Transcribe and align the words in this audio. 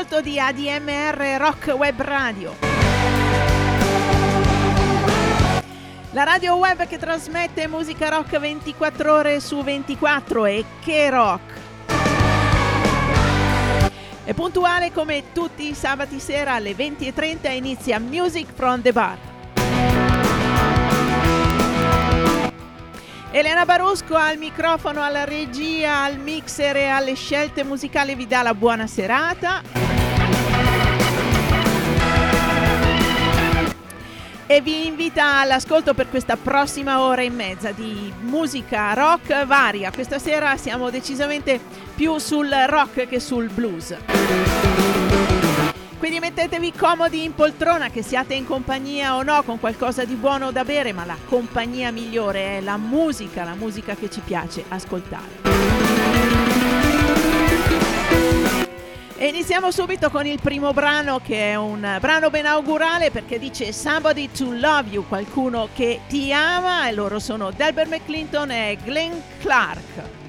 all'ascolto 0.00 0.20
di 0.22 0.40
ADMR 0.40 1.36
Rock 1.38 1.74
Web 1.76 2.00
Radio. 2.00 2.56
La 6.12 6.24
radio 6.24 6.56
web 6.56 6.86
che 6.86 6.96
trasmette 6.96 7.68
musica 7.68 8.08
rock 8.08 8.38
24 8.38 9.12
ore 9.12 9.40
su 9.40 9.62
24 9.62 10.46
e 10.46 10.64
che 10.82 11.10
rock! 11.10 11.58
È 14.24 14.32
puntuale 14.32 14.90
come 14.92 15.32
tutti 15.32 15.68
i 15.68 15.74
sabati 15.74 16.18
sera 16.18 16.54
alle 16.54 16.72
20.30 16.72 17.50
inizia 17.52 17.98
Music 17.98 18.48
from 18.54 18.80
the 18.80 18.92
Bar. 18.92 19.18
Elena 23.32 23.64
Barusco 23.64 24.16
al 24.16 24.38
microfono, 24.38 25.02
alla 25.02 25.24
regia, 25.24 26.02
al 26.02 26.18
mixer 26.18 26.76
e 26.76 26.86
alle 26.86 27.14
scelte 27.14 27.62
musicali 27.62 28.14
vi 28.14 28.26
dà 28.26 28.42
la 28.42 28.54
buona 28.54 28.88
serata. 28.88 29.89
E 34.50 34.60
vi 34.62 34.88
invita 34.88 35.38
all'ascolto 35.38 35.94
per 35.94 36.08
questa 36.10 36.36
prossima 36.36 37.02
ora 37.02 37.22
e 37.22 37.30
mezza 37.30 37.70
di 37.70 38.12
musica 38.22 38.92
rock 38.94 39.46
varia. 39.46 39.92
Questa 39.92 40.18
sera 40.18 40.56
siamo 40.56 40.90
decisamente 40.90 41.60
più 41.94 42.18
sul 42.18 42.52
rock 42.66 43.06
che 43.06 43.20
sul 43.20 43.48
blues. 43.48 43.96
Quindi 45.98 46.18
mettetevi 46.18 46.72
comodi 46.72 47.22
in 47.22 47.32
poltrona, 47.32 47.90
che 47.90 48.02
siate 48.02 48.34
in 48.34 48.44
compagnia 48.44 49.14
o 49.14 49.22
no, 49.22 49.40
con 49.44 49.60
qualcosa 49.60 50.04
di 50.04 50.14
buono 50.14 50.50
da 50.50 50.64
bere, 50.64 50.92
ma 50.92 51.04
la 51.04 51.16
compagnia 51.26 51.92
migliore 51.92 52.58
è 52.58 52.60
la 52.60 52.76
musica, 52.76 53.44
la 53.44 53.54
musica 53.54 53.94
che 53.94 54.10
ci 54.10 54.18
piace 54.18 54.64
ascoltare. 54.66 55.69
E 59.20 59.26
iniziamo 59.26 59.70
subito 59.70 60.08
con 60.08 60.24
il 60.24 60.40
primo 60.40 60.72
brano 60.72 61.20
che 61.22 61.50
è 61.50 61.54
un 61.54 61.98
brano 62.00 62.30
benaugurale 62.30 63.10
perché 63.10 63.38
dice 63.38 63.70
Somebody 63.70 64.30
to 64.30 64.50
Love 64.50 64.88
You, 64.88 65.06
qualcuno 65.06 65.68
che 65.74 66.00
ti 66.08 66.32
ama 66.32 66.88
e 66.88 66.94
loro 66.94 67.18
sono 67.18 67.50
Delbert 67.50 67.90
McClinton 67.90 68.50
e 68.50 68.78
Glenn 68.82 69.12
Clark. 69.40 70.19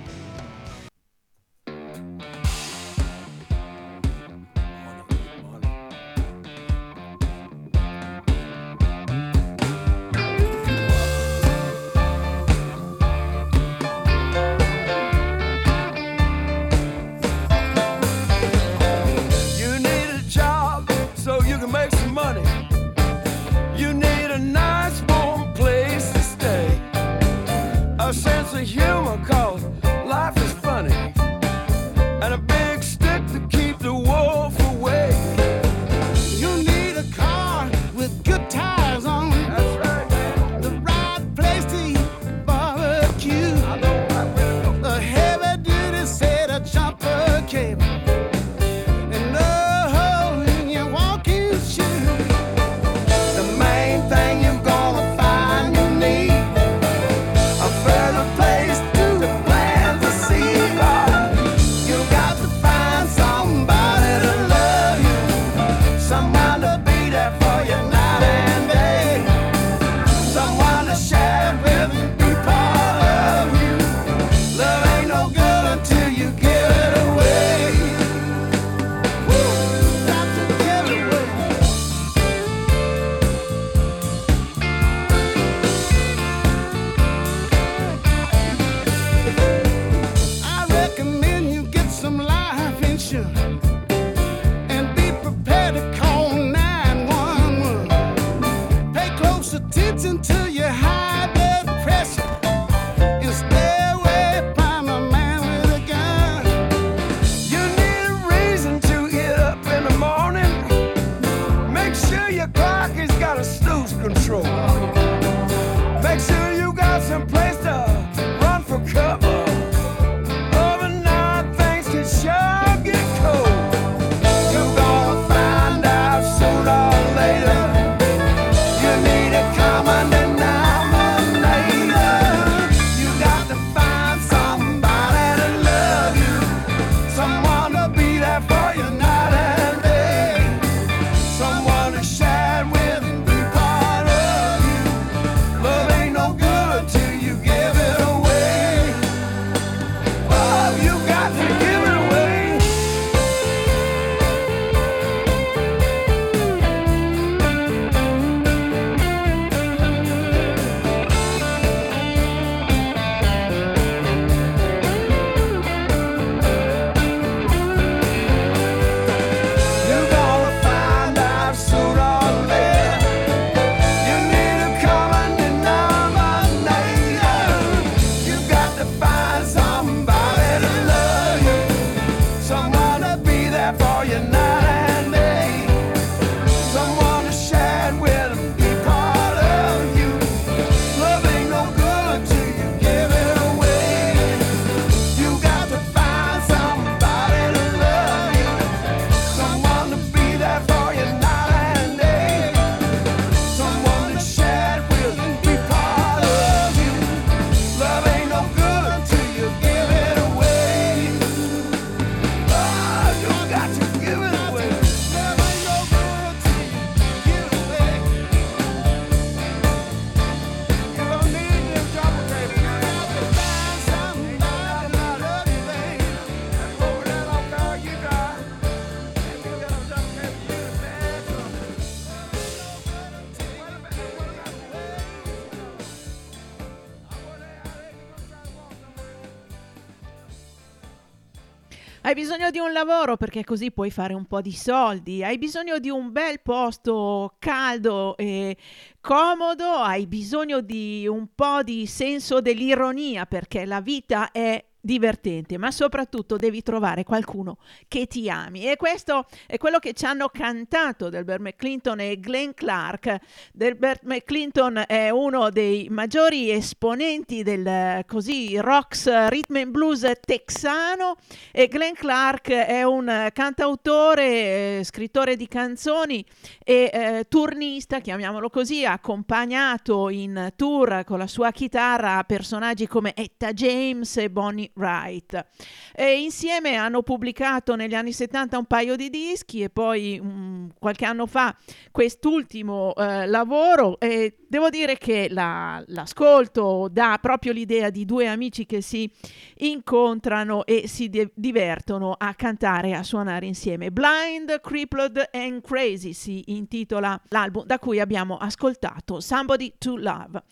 Bisogno 242.41 242.49
di 242.49 242.59
un 242.59 242.71
lavoro 242.71 243.17
perché 243.17 243.43
così 243.43 243.71
puoi 243.71 243.91
fare 243.91 244.15
un 244.15 244.25
po' 244.25 244.41
di 244.41 244.51
soldi, 244.51 245.23
hai 245.23 245.37
bisogno 245.37 245.77
di 245.77 245.91
un 245.91 246.11
bel 246.11 246.41
posto 246.41 247.35
caldo 247.37 248.17
e 248.17 248.57
comodo, 248.99 249.65
hai 249.65 250.07
bisogno 250.07 250.61
di 250.61 251.07
un 251.07 251.27
po' 251.35 251.61
di 251.61 251.85
senso 251.85 252.41
dell'ironia 252.41 253.27
perché 253.27 253.65
la 253.65 253.79
vita 253.79 254.31
è 254.31 254.63
divertente, 254.81 255.57
ma 255.57 255.71
soprattutto 255.71 256.35
devi 256.35 256.63
trovare 256.63 257.03
qualcuno 257.03 257.57
che 257.87 258.07
ti 258.07 258.29
ami. 258.29 258.69
E 258.69 258.75
questo 258.75 259.27
è 259.45 259.57
quello 259.57 259.79
che 259.79 259.93
ci 259.93 260.05
hanno 260.05 260.29
cantato 260.29 261.09
Delbert 261.09 261.41
McClinton 261.41 261.99
e 261.99 262.19
Glenn 262.19 262.49
Clark. 262.55 263.17
Delbert 263.53 264.03
McClinton 264.03 264.83
è 264.87 265.09
uno 265.09 265.51
dei 265.51 265.87
maggiori 265.89 266.51
esponenti 266.51 267.43
del 267.43 268.03
così 268.07 268.57
rocks 268.59 269.27
rhythm 269.27 269.57
and 269.57 269.71
blues 269.71 270.09
texano 270.19 271.15
e 271.51 271.67
Glenn 271.67 271.93
Clark 271.93 272.49
è 272.49 272.83
un 272.83 273.29
cantautore, 273.31 274.79
eh, 274.79 274.81
scrittore 274.83 275.35
di 275.35 275.47
canzoni 275.47 276.25
e 276.63 276.89
eh, 276.91 277.25
turnista, 277.29 277.99
chiamiamolo 277.99 278.49
così, 278.49 278.83
accompagnato 278.85 280.09
in 280.09 280.53
tour 280.55 281.03
con 281.05 281.19
la 281.19 281.27
sua 281.27 281.51
chitarra 281.51 282.23
personaggi 282.23 282.87
come 282.87 283.13
Etta 283.13 283.53
James 283.53 284.17
e 284.17 284.29
Bonnie 284.29 284.70
Wright. 284.75 285.45
E 285.93 286.21
insieme 286.21 286.75
hanno 286.75 287.01
pubblicato 287.01 287.75
negli 287.75 287.93
anni 287.93 288.11
70 288.11 288.57
un 288.57 288.65
paio 288.65 288.95
di 288.95 289.09
dischi 289.09 289.61
e 289.61 289.69
poi 289.69 290.19
um, 290.21 290.69
qualche 290.79 291.05
anno 291.05 291.25
fa 291.25 291.55
quest'ultimo 291.91 292.93
eh, 292.95 293.27
lavoro 293.27 293.99
e 293.99 294.37
devo 294.47 294.69
dire 294.69 294.97
che 294.97 295.27
la, 295.29 295.83
l'ascolto 295.87 296.87
dà 296.91 297.17
proprio 297.21 297.53
l'idea 297.53 297.89
di 297.89 298.05
due 298.05 298.27
amici 298.27 298.65
che 298.65 298.81
si 298.81 299.11
incontrano 299.57 300.65
e 300.65 300.87
si 300.87 301.09
de- 301.09 301.31
divertono 301.33 302.15
a 302.17 302.33
cantare 302.33 302.89
e 302.89 302.93
a 302.93 303.03
suonare 303.03 303.45
insieme. 303.45 303.91
Blind, 303.91 304.59
Crippled 304.61 305.29
and 305.31 305.61
Crazy 305.61 306.13
si 306.13 306.43
intitola 306.47 307.19
l'album 307.29 307.65
da 307.65 307.79
cui 307.79 307.99
abbiamo 307.99 308.37
ascoltato 308.37 309.19
Somebody 309.19 309.73
to 309.77 309.95
Love. 309.97 310.43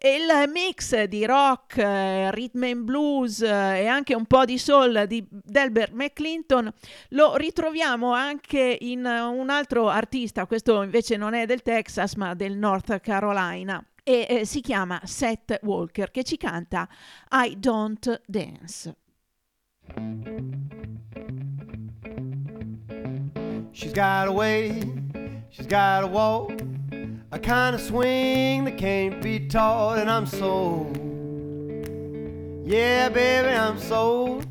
Il 0.00 0.50
mix 0.52 1.02
di 1.04 1.26
rock, 1.26 1.76
eh, 1.78 2.30
rhythm 2.30 2.62
and 2.62 2.82
blues 2.84 3.42
eh, 3.42 3.80
e 3.80 3.86
anche 3.86 4.14
un 4.14 4.26
po' 4.26 4.44
di 4.44 4.56
soul 4.56 5.06
di 5.08 5.26
Delbert 5.28 5.92
McClinton 5.92 6.72
lo 7.10 7.34
ritroviamo 7.34 8.12
anche 8.12 8.78
in 8.80 9.04
un 9.04 9.50
altro 9.50 9.88
artista, 9.88 10.46
questo 10.46 10.82
invece 10.82 11.16
non 11.16 11.34
è 11.34 11.46
del 11.46 11.62
Texas 11.62 12.14
ma 12.14 12.34
del 12.34 12.56
North 12.56 13.00
Carolina. 13.00 13.84
E 14.04 14.26
eh, 14.28 14.44
si 14.46 14.60
chiama 14.60 15.00
Seth 15.02 15.58
Walker 15.62 16.12
che 16.12 16.22
ci 16.22 16.36
canta 16.36 16.88
I 17.32 17.56
Don't 17.58 18.22
Dance. 18.24 18.94
She's 23.72 23.92
got 23.92 24.28
a 24.28 24.32
way, 24.32 24.80
she's 25.50 25.66
got 25.66 26.04
a 26.04 26.06
walk 26.06 26.77
a 27.30 27.38
kind 27.38 27.74
of 27.74 27.80
swing 27.80 28.64
that 28.64 28.78
can't 28.78 29.22
be 29.22 29.38
taught, 29.48 29.98
and 29.98 30.10
I'm 30.10 30.24
sold. 30.26 30.96
Yeah, 32.66 33.08
baby, 33.10 33.48
I'm 33.48 33.78
sold. 33.78 34.46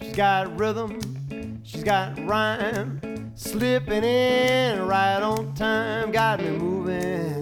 She's 0.00 0.16
got 0.16 0.58
rhythm, 0.58 1.60
she's 1.64 1.84
got 1.84 2.18
rhyme, 2.26 3.32
slipping 3.34 4.04
in 4.04 4.86
right 4.86 5.22
on 5.22 5.54
time, 5.54 6.12
got 6.12 6.40
me 6.40 6.50
moving. 6.50 7.38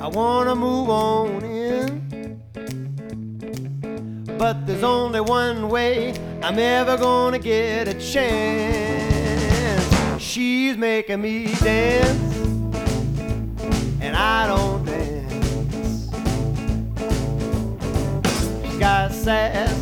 I 0.00 0.08
wanna 0.08 0.54
move 0.54 0.90
on 0.90 1.42
in. 1.44 2.02
But 4.38 4.66
there's 4.66 4.82
only 4.82 5.20
one 5.20 5.68
way 5.68 6.14
I'm 6.42 6.58
ever 6.58 6.96
gonna 6.98 7.38
get 7.38 7.88
a 7.88 7.94
chance. 7.94 9.11
She's 10.32 10.78
making 10.78 11.20
me 11.20 11.44
dance, 11.56 12.36
and 14.00 14.16
I 14.16 14.46
don't 14.46 14.82
dance. 14.82 16.08
She's 18.64 18.78
got 18.78 19.12
sass, 19.12 19.76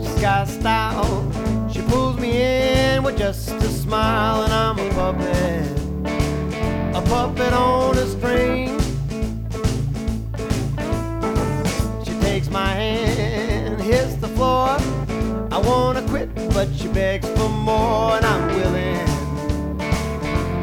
she's 0.00 0.20
got 0.20 0.46
style. 0.46 1.68
She 1.72 1.82
pulls 1.82 2.16
me 2.20 2.30
in 2.40 3.02
with 3.02 3.18
just 3.18 3.50
a 3.50 3.60
smile, 3.62 4.44
and 4.44 4.52
I'm 4.52 4.78
a 4.78 4.88
puppet, 4.90 5.66
a 6.94 7.02
puppet 7.08 7.52
on 7.52 7.98
a 7.98 8.06
string. 8.06 8.78
She 12.04 12.12
takes 12.20 12.48
my 12.50 12.68
hand, 12.68 13.80
hits 13.80 14.14
the 14.14 14.28
floor. 14.28 14.76
I 15.50 15.58
wanna 15.58 16.02
quit, 16.06 16.32
but 16.54 16.68
she 16.76 16.86
begs 16.86 17.28
for 17.30 17.48
more, 17.48 18.12
and 18.12 18.24
I'm 18.24 18.46
willing 18.46 19.07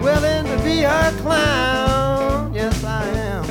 willing 0.05 0.45
to 0.45 0.57
be 0.63 0.81
her 0.81 1.11
clown. 1.21 2.53
Yes, 2.53 2.83
I 2.83 3.07
am. 3.07 3.43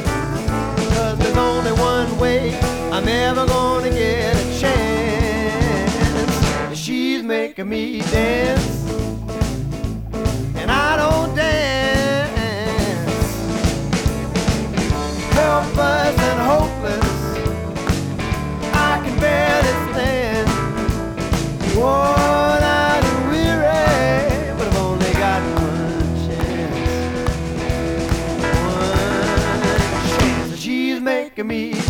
Cause 0.94 1.18
there's 1.18 1.36
only 1.36 1.72
one 1.72 2.16
way 2.16 2.56
I'm 2.92 3.08
ever 3.08 3.44
gonna 3.44 3.90
get 3.90 4.36
a 4.36 4.60
chance. 4.60 6.32
She's 6.78 7.24
making 7.24 7.68
me 7.68 8.02
dance, 8.02 8.88
and 10.54 10.70
I 10.70 10.96
don't 10.96 11.34
dance. 11.34 11.93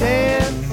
said 0.04 0.63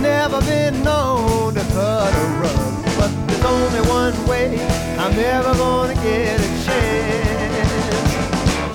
never 0.00 0.40
been 0.42 0.82
known 0.82 1.54
to 1.54 1.60
cut 1.60 2.12
a 2.14 2.26
rug, 2.40 2.84
but 2.98 3.10
there's 3.26 3.44
only 3.44 3.80
one 3.88 4.26
way 4.26 4.58
I'm 4.98 5.18
ever 5.18 5.54
gonna 5.54 5.94
get 5.94 6.40
a 6.40 6.64
chance. 6.64 7.60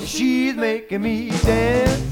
She's 0.07 0.55
making 0.55 1.01
me 1.01 1.31
dance, 1.43 2.04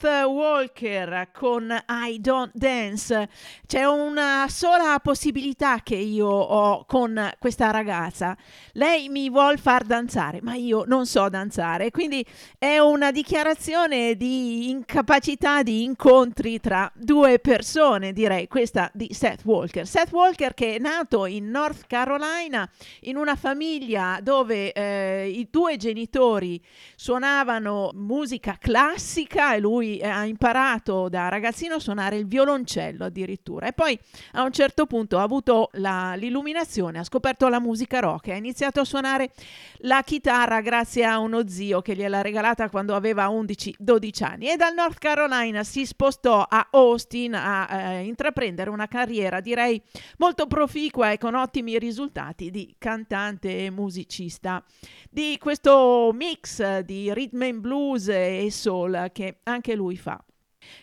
Seth 0.00 0.19
Walker 0.30 1.28
con 1.32 1.70
I 1.88 2.20
Don't 2.20 2.50
Dance. 2.54 3.28
C'è 3.66 3.84
una 3.84 4.46
sola 4.48 4.98
possibilità 5.02 5.80
che 5.82 5.96
io 5.96 6.28
ho 6.28 6.84
con 6.86 7.32
questa 7.38 7.70
ragazza. 7.70 8.36
Lei 8.72 9.08
mi 9.08 9.28
vuol 9.30 9.58
far 9.58 9.84
danzare, 9.84 10.40
ma 10.42 10.54
io 10.54 10.84
non 10.86 11.06
so 11.06 11.28
danzare, 11.28 11.90
quindi 11.90 12.24
è 12.58 12.78
una 12.78 13.10
dichiarazione 13.10 14.16
di 14.16 14.70
incapacità 14.70 15.62
di 15.62 15.82
incontri 15.82 16.60
tra 16.60 16.90
due 16.94 17.38
persone, 17.38 18.12
direi, 18.12 18.48
questa 18.48 18.90
di 18.92 19.08
Seth 19.12 19.44
Walker. 19.44 19.86
Seth 19.86 20.12
Walker 20.12 20.54
che 20.54 20.76
è 20.76 20.78
nato 20.78 21.26
in 21.26 21.48
North 21.50 21.86
Carolina 21.86 22.68
in 23.02 23.16
una 23.16 23.36
famiglia 23.36 24.18
dove 24.22 24.72
eh, 24.72 25.28
i 25.28 25.48
due 25.50 25.76
genitori 25.76 26.60
suonavano 26.96 27.90
musica 27.94 28.56
classica 28.58 29.54
e 29.54 29.60
lui 29.60 29.98
eh, 29.98 30.08
ha 30.20 30.24
imparato 30.26 31.08
da 31.08 31.28
ragazzino 31.28 31.74
a 31.74 31.78
suonare 31.78 32.16
il 32.16 32.26
violoncello 32.26 33.04
addirittura 33.04 33.66
e 33.66 33.72
poi 33.72 33.98
a 34.32 34.42
un 34.42 34.52
certo 34.52 34.86
punto 34.86 35.18
ha 35.18 35.22
avuto 35.22 35.70
la, 35.74 36.14
l'illuminazione, 36.14 36.98
ha 36.98 37.04
scoperto 37.04 37.48
la 37.48 37.60
musica 37.60 38.00
rock 38.00 38.28
e 38.28 38.32
ha 38.32 38.36
iniziato 38.36 38.80
a 38.80 38.84
suonare 38.84 39.32
la 39.78 40.02
chitarra 40.02 40.60
grazie 40.60 41.04
a 41.04 41.18
uno 41.18 41.46
zio 41.48 41.80
che 41.82 41.94
gliel'ha 41.94 42.22
regalata 42.22 42.68
quando 42.68 42.94
aveva 42.94 43.28
11-12 43.28 44.24
anni 44.24 44.50
e 44.50 44.56
dal 44.56 44.74
North 44.74 44.98
Carolina 44.98 45.64
si 45.64 45.86
spostò 45.86 46.46
a 46.48 46.68
Austin 46.70 47.34
a 47.34 47.68
eh, 47.70 48.04
intraprendere 48.04 48.70
una 48.70 48.86
carriera 48.86 49.40
direi 49.40 49.80
molto 50.18 50.46
proficua 50.46 51.12
e 51.12 51.18
con 51.18 51.34
ottimi 51.34 51.78
risultati 51.78 52.50
di 52.50 52.74
cantante 52.78 53.66
e 53.66 53.70
musicista 53.70 54.62
di 55.10 55.36
questo 55.38 56.10
mix 56.14 56.78
di 56.80 57.12
rhythm 57.12 57.42
and 57.42 57.60
blues 57.60 58.08
e 58.08 58.48
soul 58.50 59.10
che 59.12 59.38
anche 59.44 59.74
lui 59.74 59.96
fa. 59.96 60.09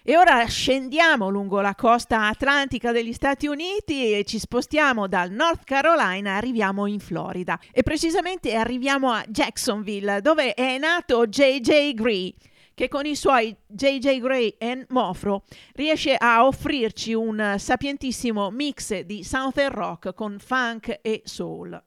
E 0.04 0.16
ora 0.16 0.46
scendiamo 0.46 1.30
lungo 1.30 1.60
la 1.62 1.76
costa 1.76 2.28
atlantica 2.28 2.92
degli 2.92 3.14
Stati 3.14 3.48
Uniti 3.48 4.14
e 4.14 4.24
ci 4.24 4.40
spostiamo 4.40 5.08
dal 5.08 5.32
North 5.32 5.64
Carolina, 5.66 6.36
arriviamo 6.36 6.88
in 6.88 7.00
Florida 7.00 7.60
e 7.72 7.84
precisamente 7.84 8.56
arriviamo 8.56 9.12
a 9.12 9.24
Jacksonville 9.28 10.22
dove 10.22 10.54
è 10.54 10.78
nato 10.78 11.28
JJ 11.28 11.94
Gree 11.94 12.34
che 12.74 12.88
con 12.90 13.06
i 13.06 13.16
suoi 13.16 13.56
JJ 13.66 14.20
Gray 14.20 14.56
e 14.58 14.86
Mofro 14.90 15.44
riesce 15.74 16.16
a 16.16 16.46
offrirci 16.46 17.14
un 17.14 17.56
sapientissimo 17.58 18.52
mix 18.52 19.00
di 19.00 19.24
Southern 19.24 19.74
Rock 19.74 20.14
con 20.14 20.38
funk 20.38 21.00
e 21.02 21.24
soul. 21.26 21.84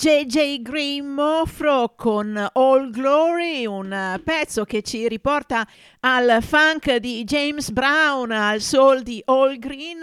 JJ 0.00 0.62
Green 0.62 1.08
Mofro 1.08 1.92
con 1.94 2.34
All 2.54 2.88
Glory, 2.88 3.66
un 3.66 4.18
pezzo 4.24 4.64
che 4.64 4.80
ci 4.80 5.06
riporta 5.06 5.68
al 6.00 6.38
funk 6.40 6.96
di 6.96 7.22
James 7.24 7.70
Brown, 7.70 8.30
al 8.30 8.62
soul 8.62 9.02
di 9.02 9.22
All 9.26 9.58
Green, 9.58 10.00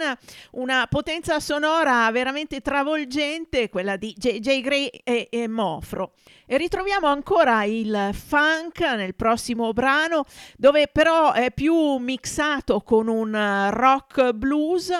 una 0.52 0.86
potenza 0.88 1.40
sonora 1.40 2.08
veramente 2.12 2.60
travolgente, 2.60 3.68
quella 3.70 3.96
di 3.96 4.14
JJ 4.16 4.60
Green 4.60 4.88
e, 5.02 5.26
e 5.32 5.48
Mofro. 5.48 6.12
E 6.46 6.56
ritroviamo 6.58 7.08
ancora 7.08 7.64
il 7.64 8.10
funk 8.12 8.78
nel 8.78 9.16
prossimo 9.16 9.72
brano, 9.72 10.26
dove 10.56 10.86
però 10.86 11.32
è 11.32 11.50
più 11.50 11.96
mixato 11.96 12.82
con 12.82 13.08
un 13.08 13.66
rock 13.72 14.30
blues. 14.30 14.96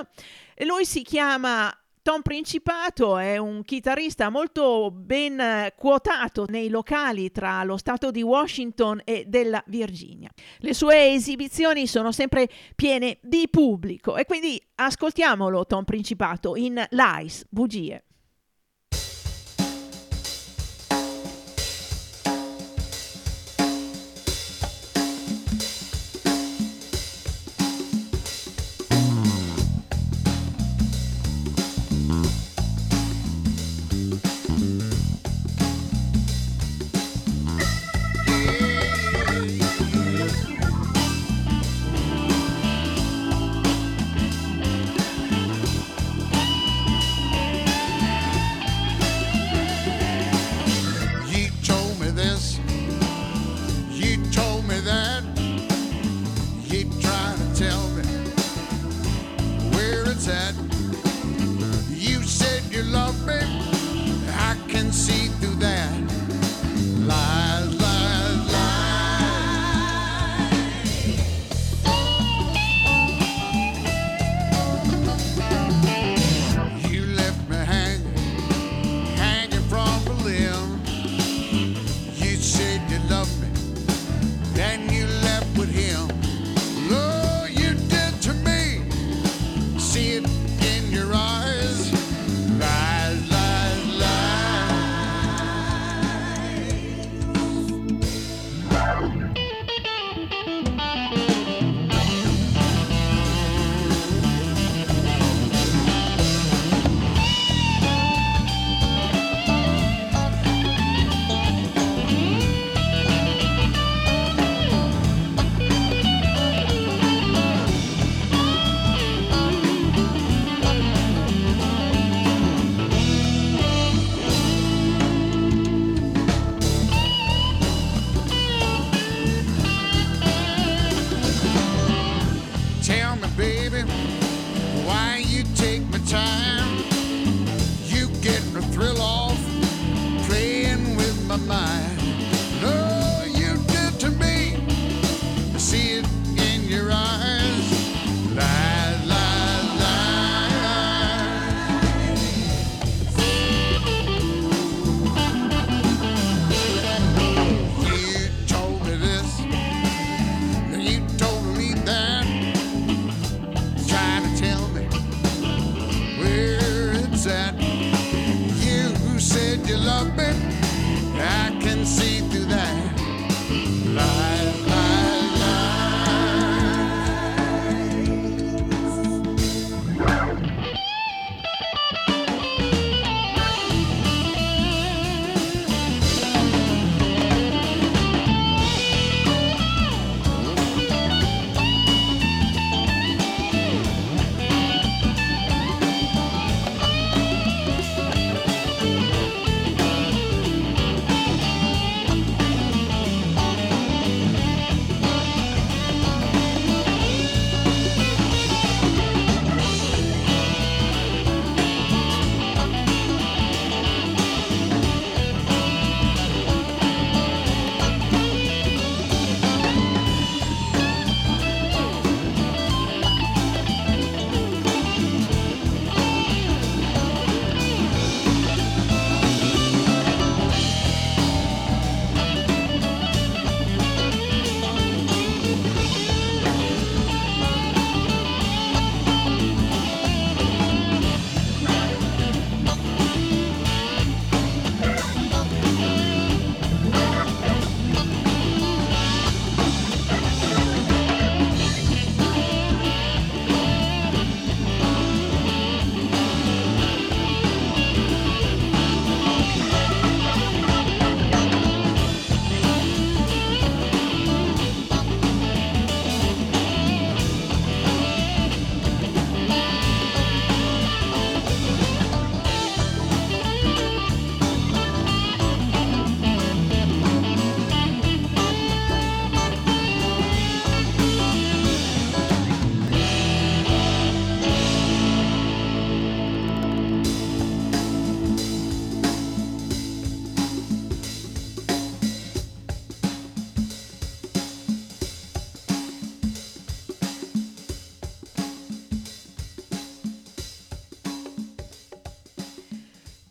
Lui 0.64 0.84
si 0.84 1.02
chiama 1.02 1.72
Tom 2.08 2.22
Principato 2.22 3.18
è 3.18 3.36
un 3.36 3.62
chitarrista 3.64 4.30
molto 4.30 4.90
ben 4.90 5.70
quotato 5.76 6.46
nei 6.48 6.70
locali 6.70 7.30
tra 7.30 7.62
lo 7.64 7.76
stato 7.76 8.10
di 8.10 8.22
Washington 8.22 9.02
e 9.04 9.26
della 9.26 9.62
Virginia. 9.66 10.30
Le 10.60 10.72
sue 10.72 11.12
esibizioni 11.12 11.86
sono 11.86 12.10
sempre 12.10 12.48
piene 12.74 13.18
di 13.20 13.46
pubblico 13.50 14.16
e 14.16 14.24
quindi 14.24 14.58
ascoltiamolo 14.76 15.66
Tom 15.66 15.84
Principato 15.84 16.56
in 16.56 16.82
Lies, 16.88 17.44
bugie. 17.50 18.04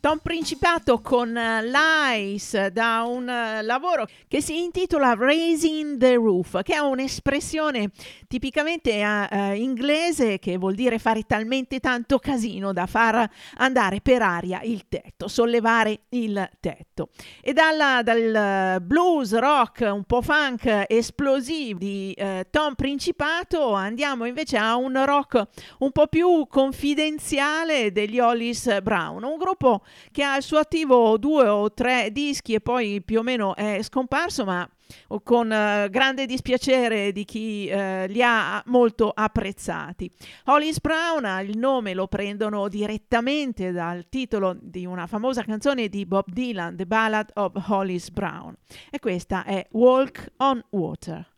Tom 0.07 0.19
Principato 0.19 1.01
con 1.01 1.35
eh, 1.35 1.61
l'ICE 1.65 2.71
da 2.71 3.03
un 3.03 3.27
eh, 3.27 3.61
lavoro 3.61 4.07
che 4.29 4.41
si 4.41 4.63
intitola 4.63 5.13
Raising 5.13 5.86
the 5.97 6.15
Roof, 6.15 6.61
che 6.61 6.75
è 6.75 6.79
un'espressione 6.79 7.89
tipicamente 8.27 9.03
uh, 9.03 9.53
inglese 9.53 10.39
che 10.39 10.57
vuol 10.57 10.75
dire 10.75 10.99
fare 10.99 11.23
talmente 11.23 11.79
tanto 11.79 12.19
casino 12.19 12.73
da 12.73 12.85
far 12.85 13.29
andare 13.55 14.01
per 14.01 14.21
aria 14.21 14.61
il 14.61 14.87
tetto, 14.87 15.27
sollevare 15.27 16.01
il 16.09 16.49
tetto. 16.59 17.09
E 17.41 17.53
dalla, 17.53 18.01
dal 18.03 18.81
blues 18.81 19.37
rock 19.37 19.89
un 19.91 20.03
po' 20.03 20.21
funk 20.21 20.85
esplosivo 20.87 21.79
di 21.79 22.15
uh, 22.17 22.41
Tom 22.49 22.75
Principato 22.75 23.73
andiamo 23.73 24.25
invece 24.25 24.57
a 24.57 24.75
un 24.75 25.03
rock 25.05 25.47
un 25.79 25.91
po' 25.91 26.07
più 26.07 26.47
confidenziale 26.47 27.91
degli 27.91 28.19
Hollis 28.19 28.81
Brown, 28.81 29.23
un 29.23 29.37
gruppo 29.37 29.83
che 30.11 30.23
ha 30.23 30.33
al 30.33 30.43
suo 30.43 30.59
attivo 30.59 31.17
due 31.17 31.47
o 31.47 31.71
tre 31.73 32.11
dischi 32.11 32.53
e 32.53 32.59
poi 32.59 33.01
più 33.01 33.19
o 33.19 33.23
meno 33.23 33.55
è 33.55 33.81
scomparso, 33.81 34.45
ma 34.45 34.67
con 35.23 35.47
uh, 35.47 35.89
grande 35.89 36.25
dispiacere 36.25 37.11
di 37.11 37.25
chi 37.25 37.69
uh, 37.71 38.05
li 38.07 38.21
ha 38.21 38.61
molto 38.67 39.11
apprezzati. 39.13 40.11
Hollis 40.45 40.79
Brown, 40.79 41.45
il 41.45 41.57
nome 41.57 41.93
lo 41.93 42.07
prendono 42.07 42.67
direttamente 42.67 43.71
dal 43.71 44.07
titolo 44.09 44.57
di 44.59 44.85
una 44.85 45.07
famosa 45.07 45.43
canzone 45.43 45.87
di 45.89 46.05
Bob 46.05 46.25
Dylan, 46.27 46.75
The 46.75 46.85
Ballad 46.85 47.31
of 47.35 47.69
Hollis 47.69 48.09
Brown. 48.09 48.55
E 48.89 48.99
questa 48.99 49.43
è 49.43 49.65
Walk 49.71 50.31
on 50.37 50.63
Water. 50.71 51.36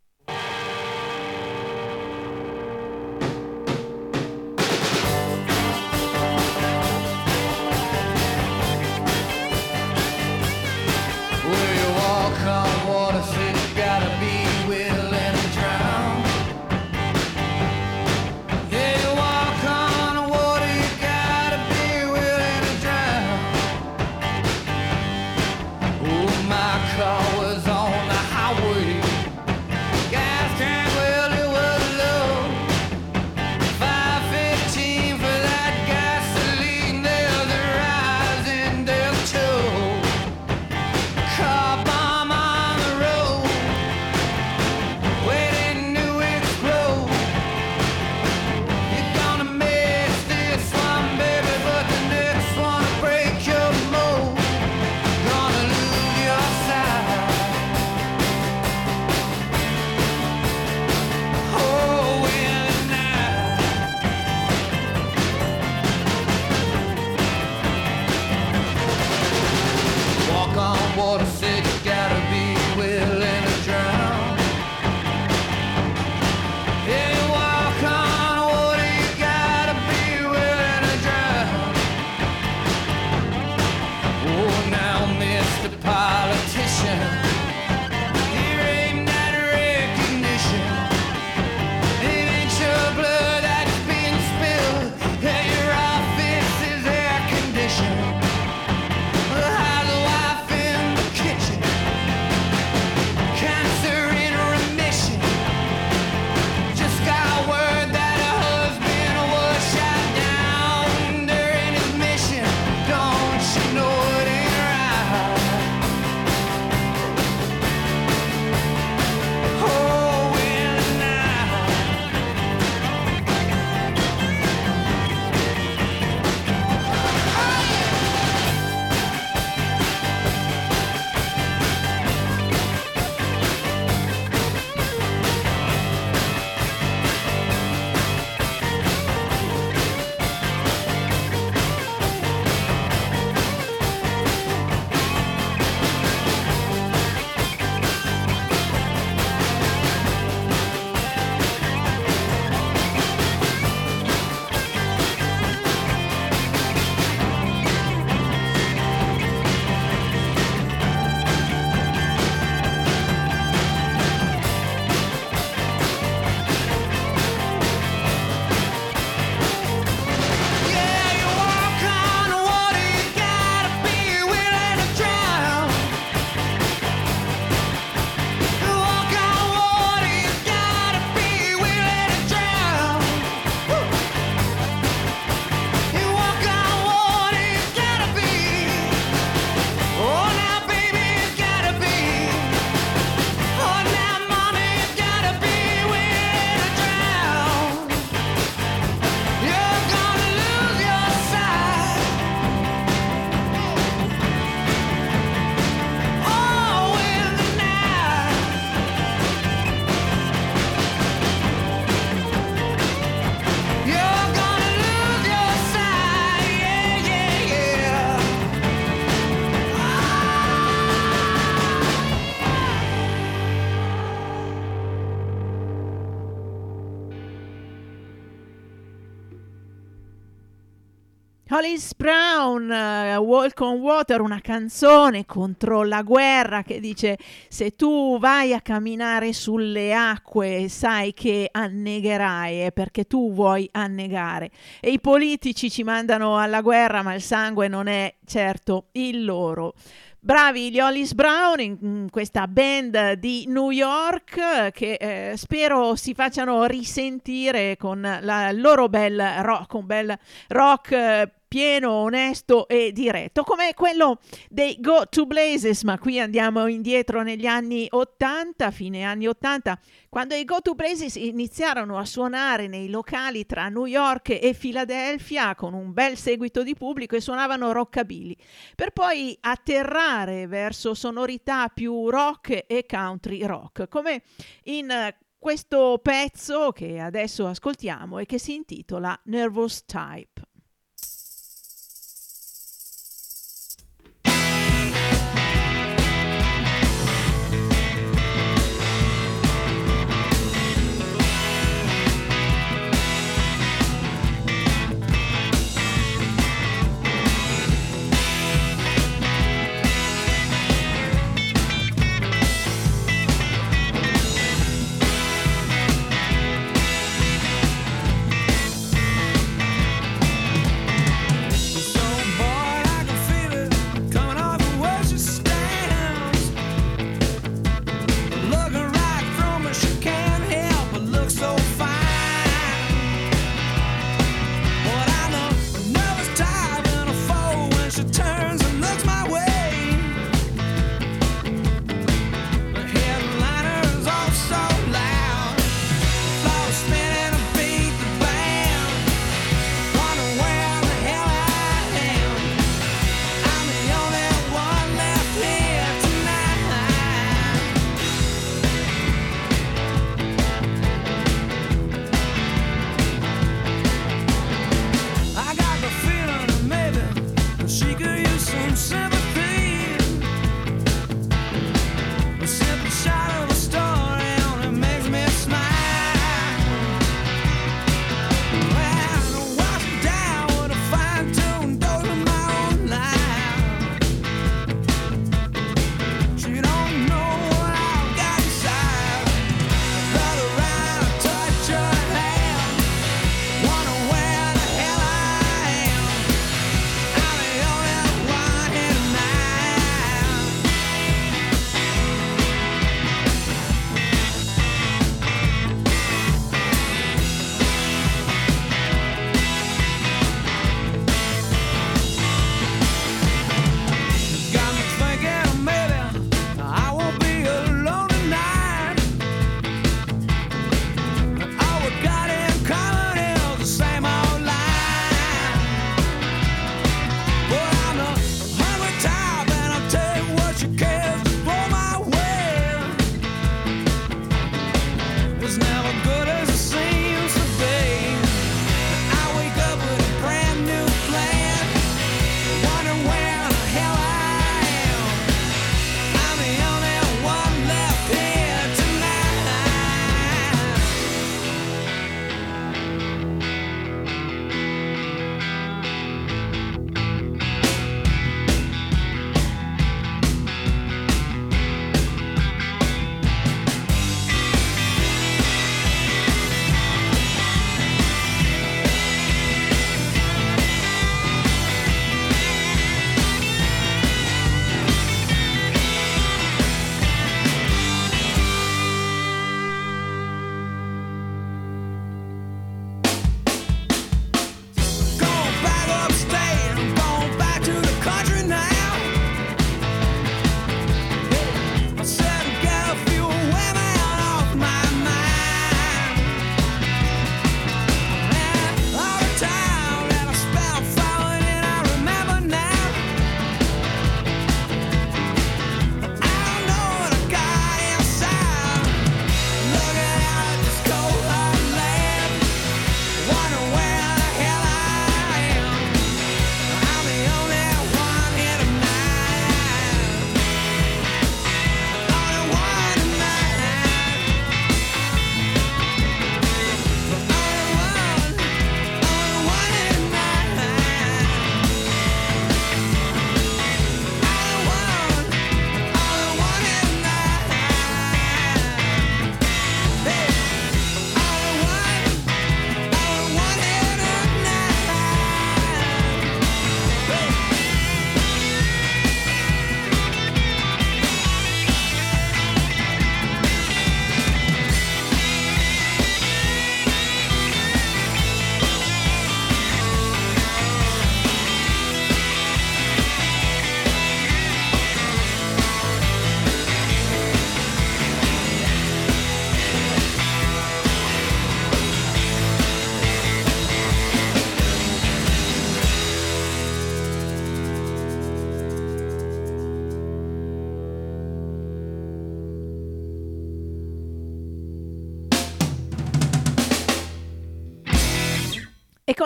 Hollis 231.79 231.95
Brown, 231.95 232.69
uh, 232.69 233.21
Walk 233.21 233.61
on 233.61 233.79
Water, 233.79 234.19
una 234.19 234.41
canzone 234.41 235.25
contro 235.25 235.83
la 235.83 236.01
guerra 236.01 236.61
che 236.61 236.81
dice 236.81 237.17
se 237.47 237.73
tu 237.77 238.19
vai 238.19 238.53
a 238.53 238.59
camminare 238.59 239.31
sulle 239.31 239.93
acque 239.93 240.67
sai 240.67 241.13
che 241.13 241.47
annegherai 241.49 242.59
è 242.59 242.71
perché 242.73 243.05
tu 243.05 243.31
vuoi 243.31 243.69
annegare 243.71 244.51
e 244.81 244.91
i 244.91 244.99
politici 244.99 245.71
ci 245.71 245.83
mandano 245.83 246.37
alla 246.37 246.59
guerra 246.59 247.01
ma 247.01 247.13
il 247.13 247.21
sangue 247.21 247.69
non 247.69 247.87
è 247.87 248.13
certo 248.25 248.87
il 248.91 249.23
loro. 249.23 249.73
Bravi 250.21 250.69
gli 250.69 250.81
Hollis 250.81 251.13
Brown 251.13 251.61
in 251.61 252.07
questa 252.11 252.45
band 252.45 253.13
di 253.13 253.45
New 253.47 253.69
York 253.69 254.71
che 254.73 254.97
eh, 254.99 255.37
spero 255.37 255.95
si 255.95 256.13
facciano 256.13 256.65
risentire 256.65 257.77
con 257.77 258.01
la, 258.01 258.49
il 258.49 258.59
loro 258.59 258.89
bel 258.89 259.17
rock, 259.43 259.73
un 259.75 259.85
bel 259.85 260.19
rock 260.49 260.91
eh, 260.91 261.31
pieno, 261.49 261.91
onesto 261.91 262.67
e 262.67 262.93
diretto, 262.93 263.43
come 263.43 263.73
quello 263.73 264.19
dei 264.49 264.77
Go 264.79 265.07
to 265.09 265.25
Blazes, 265.25 265.83
ma 265.83 265.97
qui 265.97 266.19
andiamo 266.19 266.67
indietro 266.67 267.23
negli 267.23 267.47
anni 267.47 267.87
80, 267.89 268.71
fine 268.71 269.03
anni 269.03 269.27
80, 269.27 269.77
quando 270.07 270.35
i 270.35 270.45
Go 270.45 270.61
to 270.61 270.75
Blazes 270.75 271.15
iniziarono 271.15 271.97
a 271.97 272.05
suonare 272.05 272.67
nei 272.67 272.89
locali 272.89 273.45
tra 273.45 273.67
New 273.67 273.85
York 273.85 274.29
e 274.29 274.53
Filadelfia 274.53 275.55
con 275.55 275.73
un 275.73 275.91
bel 275.91 276.15
seguito 276.15 276.61
di 276.63 276.75
pubblico 276.75 277.15
e 277.15 277.21
suonavano 277.21 277.71
rockabilly, 277.71 278.35
per 278.75 278.91
poi 278.91 279.35
atterrare 279.41 280.45
verso 280.45 280.93
sonorità 280.93 281.67
più 281.69 282.09
rock 282.09 282.65
e 282.67 282.85
country 282.87 283.43
rock, 283.45 283.87
come 283.89 284.21
in 284.65 285.13
questo 285.39 285.99
pezzo 286.03 286.71
che 286.73 286.99
adesso 286.99 287.47
ascoltiamo 287.47 288.19
e 288.19 288.25
che 288.25 288.37
si 288.37 288.55
intitola 288.55 289.17
Nervous 289.25 289.85
Type. 289.85 290.28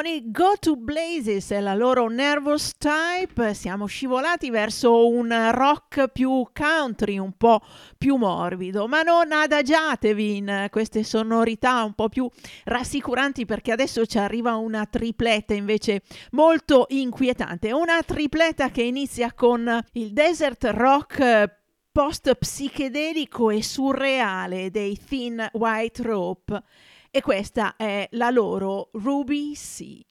Con 0.04 0.12
i 0.12 0.32
Go 0.32 0.56
to 0.60 0.76
Blazes 0.76 1.52
e 1.52 1.62
la 1.62 1.74
loro 1.74 2.10
Nervous 2.10 2.74
Type. 2.78 3.54
Siamo 3.54 3.86
scivolati 3.86 4.50
verso 4.50 5.08
un 5.08 5.34
rock 5.54 6.10
più 6.10 6.46
country, 6.54 7.18
un 7.18 7.32
po' 7.38 7.62
più 7.98 8.18
morbido, 8.18 8.90
ma 8.90 9.02
non 9.02 9.32
adagiatevi 9.32 10.36
in 10.36 10.68
queste 10.70 11.06
sonorità 11.06 11.84
un 11.86 11.94
po' 11.94 12.10
più 12.10 12.30
rassicuranti 12.66 13.46
perché 13.46 13.72
adesso 13.72 14.06
ci 14.06 14.18
arriva 14.18 14.56
una 14.56 14.86
tripletta 14.86 15.54
invece 15.54 16.02
molto 16.32 16.88
inquietante, 16.90 17.72
una 17.72 18.04
tripletta 18.04 18.72
che 18.72 18.82
inizia 18.82 19.32
con 19.32 19.82
il 19.94 20.12
desert 20.12 20.66
rock 20.66 21.62
post 21.94 22.34
psichedelico 22.34 23.52
e 23.52 23.64
surreale 23.64 24.70
dei 24.70 25.00
Thin 25.02 25.48
White 25.54 26.04
Rope 26.04 26.64
e 27.16 27.22
questa 27.22 27.76
è 27.76 28.08
la 28.14 28.32
loro 28.32 28.90
Ruby 28.94 29.54
Sea. 29.54 30.02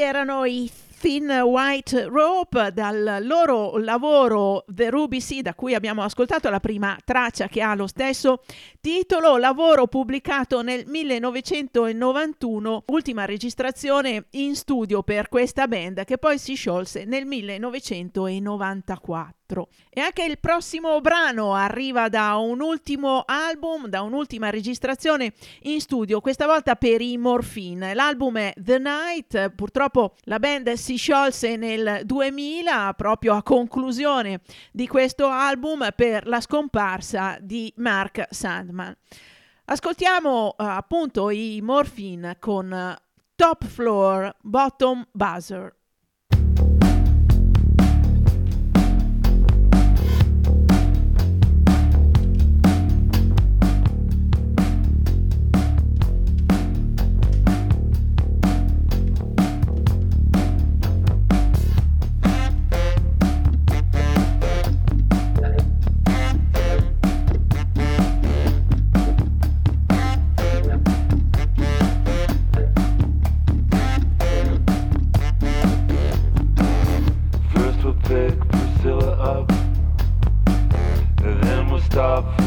Erano 0.00 0.44
i 0.44 0.70
Thin 1.00 1.30
White 1.30 2.08
Rope 2.08 2.72
dal 2.74 3.20
loro 3.22 3.78
lavoro 3.78 4.66
The 4.68 4.90
Ruby 4.90 5.20
Sea 5.20 5.40
da 5.40 5.54
cui 5.54 5.74
abbiamo 5.74 6.02
ascoltato 6.02 6.50
la 6.50 6.60
prima 6.60 6.94
traccia 7.02 7.48
che 7.48 7.62
ha 7.62 7.74
lo 7.74 7.86
stesso 7.86 8.42
titolo, 8.82 9.38
lavoro 9.38 9.86
pubblicato 9.86 10.60
nel 10.60 10.84
1991, 10.86 12.82
ultima 12.88 13.24
registrazione 13.24 14.26
in 14.32 14.54
studio 14.54 15.02
per 15.02 15.30
questa 15.30 15.66
band 15.66 16.04
che 16.04 16.18
poi 16.18 16.38
si 16.38 16.54
sciolse 16.54 17.06
nel 17.06 17.24
1994. 17.24 19.39
E 19.90 20.00
anche 20.00 20.24
il 20.24 20.38
prossimo 20.38 21.00
brano 21.00 21.54
arriva 21.54 22.08
da 22.08 22.36
un 22.36 22.60
ultimo 22.60 23.24
album, 23.26 23.86
da 23.86 24.02
un'ultima 24.02 24.50
registrazione 24.50 25.32
in 25.62 25.80
studio, 25.80 26.20
questa 26.20 26.46
volta 26.46 26.76
per 26.76 27.00
i 27.00 27.16
Morphine. 27.16 27.94
L'album 27.94 28.38
è 28.38 28.52
The 28.56 28.78
Night, 28.78 29.50
purtroppo 29.50 30.14
la 30.24 30.38
band 30.38 30.72
si 30.74 30.96
sciolse 30.96 31.56
nel 31.56 32.02
2000 32.04 32.94
proprio 32.96 33.34
a 33.34 33.42
conclusione 33.42 34.40
di 34.70 34.86
questo 34.86 35.26
album 35.26 35.88
per 35.96 36.26
la 36.26 36.40
scomparsa 36.40 37.38
di 37.40 37.72
Mark 37.76 38.26
Sandman. 38.30 38.94
Ascoltiamo 39.64 40.46
uh, 40.46 40.54
appunto 40.58 41.30
i 41.30 41.60
Morphine 41.62 42.36
con 42.38 42.96
Top 43.36 43.64
Floor 43.64 44.34
Bottom 44.42 45.06
Buzzer. 45.12 45.79
up. 82.00 82.39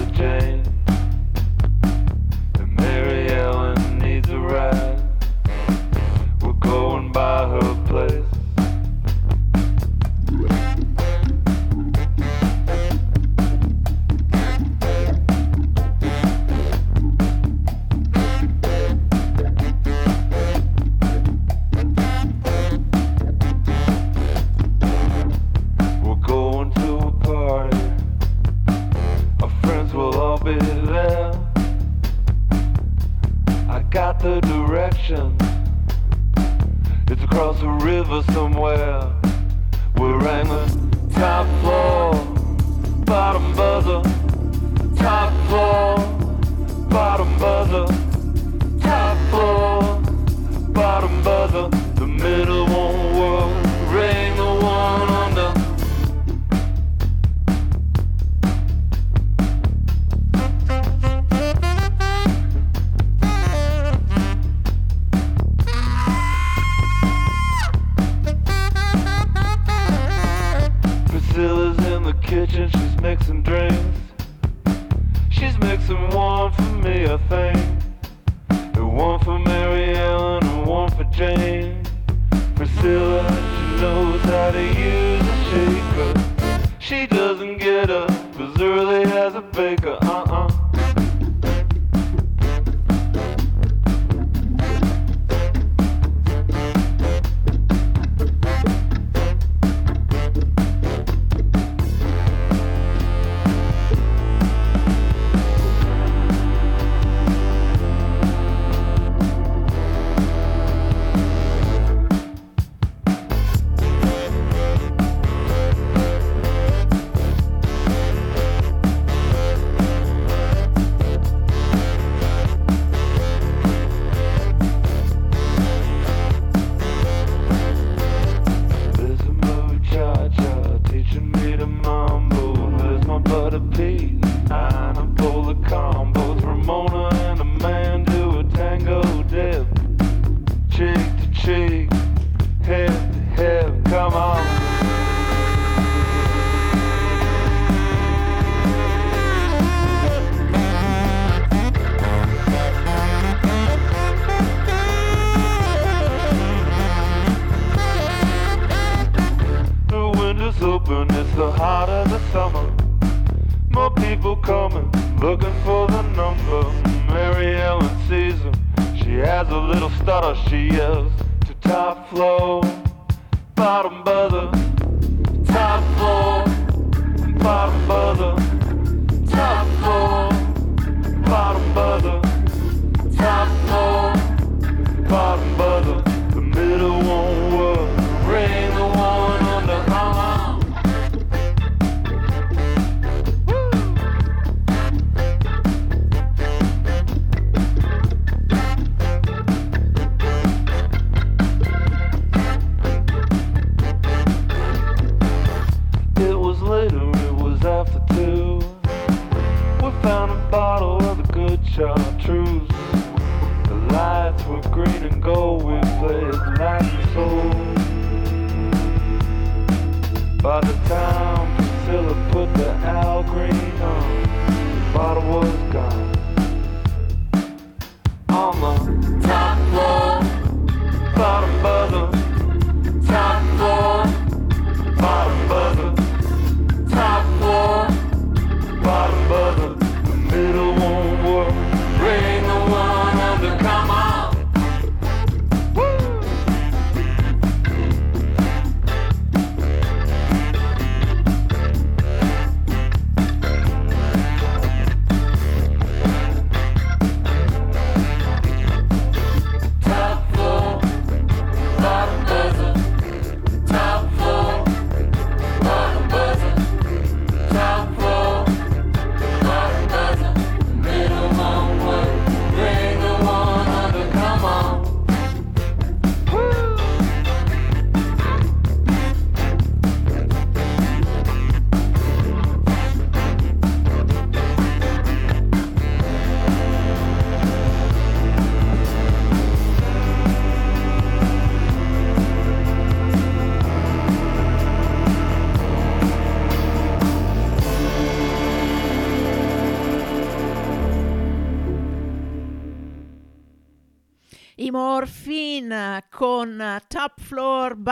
ocean. 35.04 35.36
It's 37.08 37.24
across 37.24 37.62
a 37.62 37.70
river 37.70 38.24
somewhere. 38.32 39.12
We're 39.98 40.28
angling 40.28 41.10
top 41.12 41.48
floor, 41.62 42.14
bottom 43.06 43.54
buzzer. 43.56 44.02
Top 44.96 45.34
floor, 45.48 45.98
bottom 46.90 47.38
buzzer. 47.38 47.86
Top 48.80 49.18
floor, 49.30 49.82
bottom 50.72 51.24
buzzer. 51.24 51.70
The 51.96 52.08
middle 52.08 52.66
one. 52.66 53.03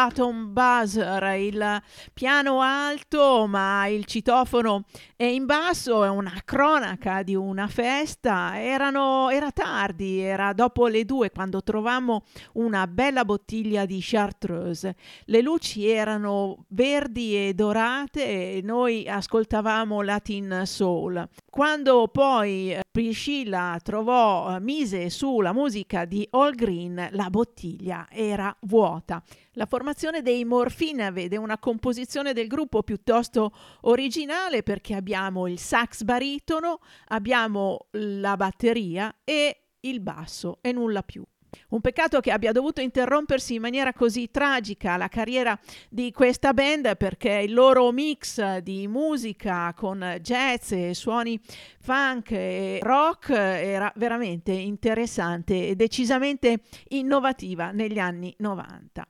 batom 0.02 0.51
Buzzer, 0.52 1.24
il 1.39 1.82
piano 2.14 2.62
alto 2.62 3.47
ma 3.47 3.88
il 3.88 4.06
citofono 4.06 4.84
è 5.16 5.24
in 5.24 5.45
basso, 5.45 6.04
è 6.04 6.10
una 6.10 6.41
cronaca 6.45 7.24
di 7.24 7.36
una 7.36 7.68
festa. 7.68 8.62
Erano, 8.62 9.30
era 9.30 9.52
tardi, 9.52 10.20
era 10.20 10.54
dopo 10.54 10.88
le 10.88 11.06
due 11.06 11.32
quando 11.32 11.64
trovammo 11.64 12.24
una 12.54 12.88
bella 12.88 13.26
bottiglia 13.26 13.86
di 13.86 13.99
chartreuse. 14.02 14.95
Le 15.26 15.41
luci 15.41 15.88
erano 15.88 16.66
verdi 16.70 17.36
e 17.36 17.54
dorate 17.54 18.58
e 18.58 18.62
noi 18.64 19.08
ascoltavamo 19.08 20.02
Latin 20.02 20.64
Soul. 20.66 21.28
Quando 21.49 22.08
poi 22.08 22.74
eh, 22.74 22.82
Priscilla 22.89 23.78
trovò, 23.82 24.56
eh, 24.56 24.60
mise 24.60 25.10
la 25.41 25.54
musica 25.54 26.06
di 26.06 26.28
All 26.32 26.56
Green, 26.56 27.10
la 27.12 27.30
bottiglia 27.30 28.08
era 28.10 28.56
vuota. 28.62 29.22
La 29.56 29.66
formazione 29.66 30.22
dei 30.22 30.41
Morphine 30.46 31.12
vede 31.12 31.38
una 31.38 31.58
composizione 31.58 32.34
del 32.34 32.48
gruppo 32.48 32.84
piuttosto 32.84 33.52
originale 33.82 34.64
perché 34.64 34.96
abbiamo 34.96 35.48
il 35.48 35.60
sax 35.60 36.04
baritono, 36.04 36.80
abbiamo 37.08 37.88
la 37.92 38.36
batteria 38.36 39.16
e 39.24 39.62
il 39.82 40.00
basso 40.00 40.60
e 40.62 40.72
nulla 40.72 41.04
più. 41.04 41.24
Un 41.70 41.82
peccato 41.82 42.20
che 42.20 42.32
abbia 42.32 42.52
dovuto 42.52 42.82
interrompersi 42.82 43.56
in 43.56 43.62
maniera 43.62 43.94
così 43.94 44.30
tragica 44.32 44.98
la 44.98 45.10
carriera 45.10 45.58
di 45.89 46.12
questa 46.12 46.54
band 46.54 46.96
perché 46.96 47.30
il 47.46 47.54
loro 47.54 47.92
mix 47.92 48.58
di 48.60 48.88
musica 48.88 49.74
con 49.76 50.18
jazz 50.22 50.72
e 50.72 50.94
suoni 50.94 51.39
funk 51.80 52.32
e 52.32 52.80
rock 52.82 53.30
era 53.32 53.92
veramente 53.96 54.52
interessante 54.52 55.68
e 55.68 55.76
decisamente 55.76 56.62
innovativa 56.89 57.72
negli 57.72 58.00
anni 58.00 58.34
90. 58.38 59.06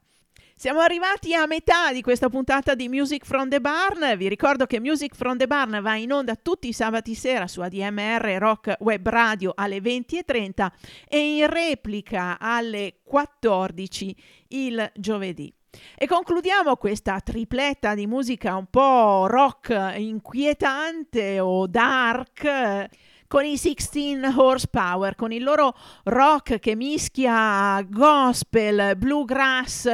Siamo 0.62 0.82
arrivati 0.82 1.34
a 1.34 1.47
metà 1.47 1.91
di 1.91 2.03
questa 2.03 2.30
puntata 2.30 2.76
di 2.76 2.88
Music 2.88 3.26
from 3.26 3.49
the 3.49 3.59
Barn. 3.59 4.16
Vi 4.16 4.30
ricordo 4.30 4.68
che 4.68 4.80
Music 4.80 5.16
from 5.16 5.36
the 5.38 5.47
Barn 5.47 5.82
va 5.82 5.95
in 5.95 6.14
onda 6.14 6.36
tutti 6.36 6.68
i 6.68 6.72
sabati 6.72 7.16
sera 7.16 7.47
su 7.47 7.62
ADMR 7.62 8.38
Rock 8.38 8.76
Web 8.82 9.09
Radio 9.09 9.53
alle 9.55 9.80
20.30 9.80 10.68
e 11.07 11.38
in 11.38 11.47
replica 11.47 12.38
alle 12.39 12.97
14 13.03 14.16
il 14.49 14.91
giovedì. 14.93 15.51
E 15.97 16.05
concludiamo 16.05 16.76
questa 16.76 17.20
tripletta 17.22 17.95
di 17.95 18.05
musica 18.05 18.55
un 18.55 18.68
po' 18.70 19.26
rock 19.26 19.95
inquietante 19.97 21.39
o 21.39 21.66
dark 21.66 22.88
con 23.32 23.46
i 23.46 23.56
16 23.56 24.20
Horsepower, 24.36 25.16
con 25.16 25.32
il 25.32 25.42
loro 25.42 25.74
rock 26.04 26.60
che 26.60 26.76
mischia 26.76 27.82
gospel, 27.88 28.98
bluegrass 28.98 29.90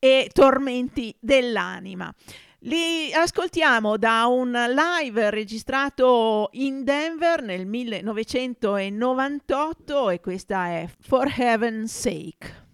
e 0.00 0.28
tormenti 0.32 1.14
dell'anima. 1.20 2.12
Li 2.64 3.14
ascoltiamo 3.14 3.96
da 3.96 4.26
un 4.26 4.50
live 4.50 5.30
registrato 5.30 6.48
in 6.54 6.82
Denver 6.82 7.42
nel 7.42 7.64
1998 7.64 10.10
e 10.10 10.18
questa 10.18 10.66
è 10.66 10.88
For 10.98 11.32
Heaven's 11.38 11.96
Sake. 11.96 12.69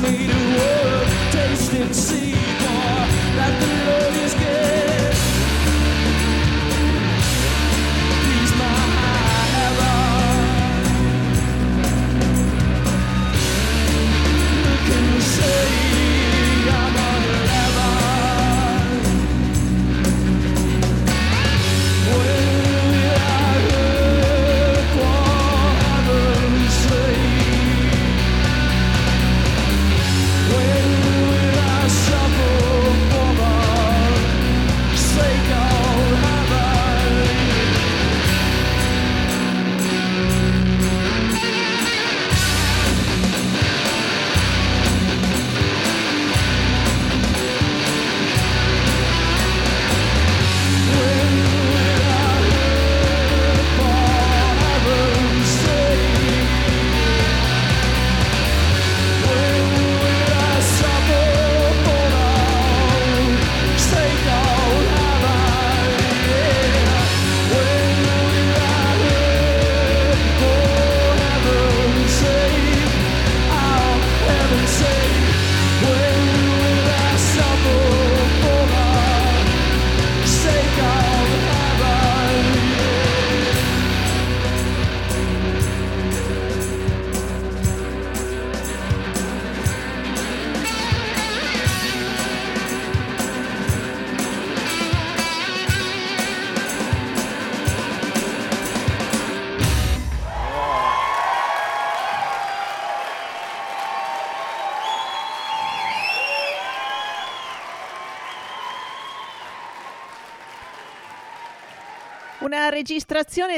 Taste 0.00 1.74
and 1.74 1.94
see, 1.94 2.34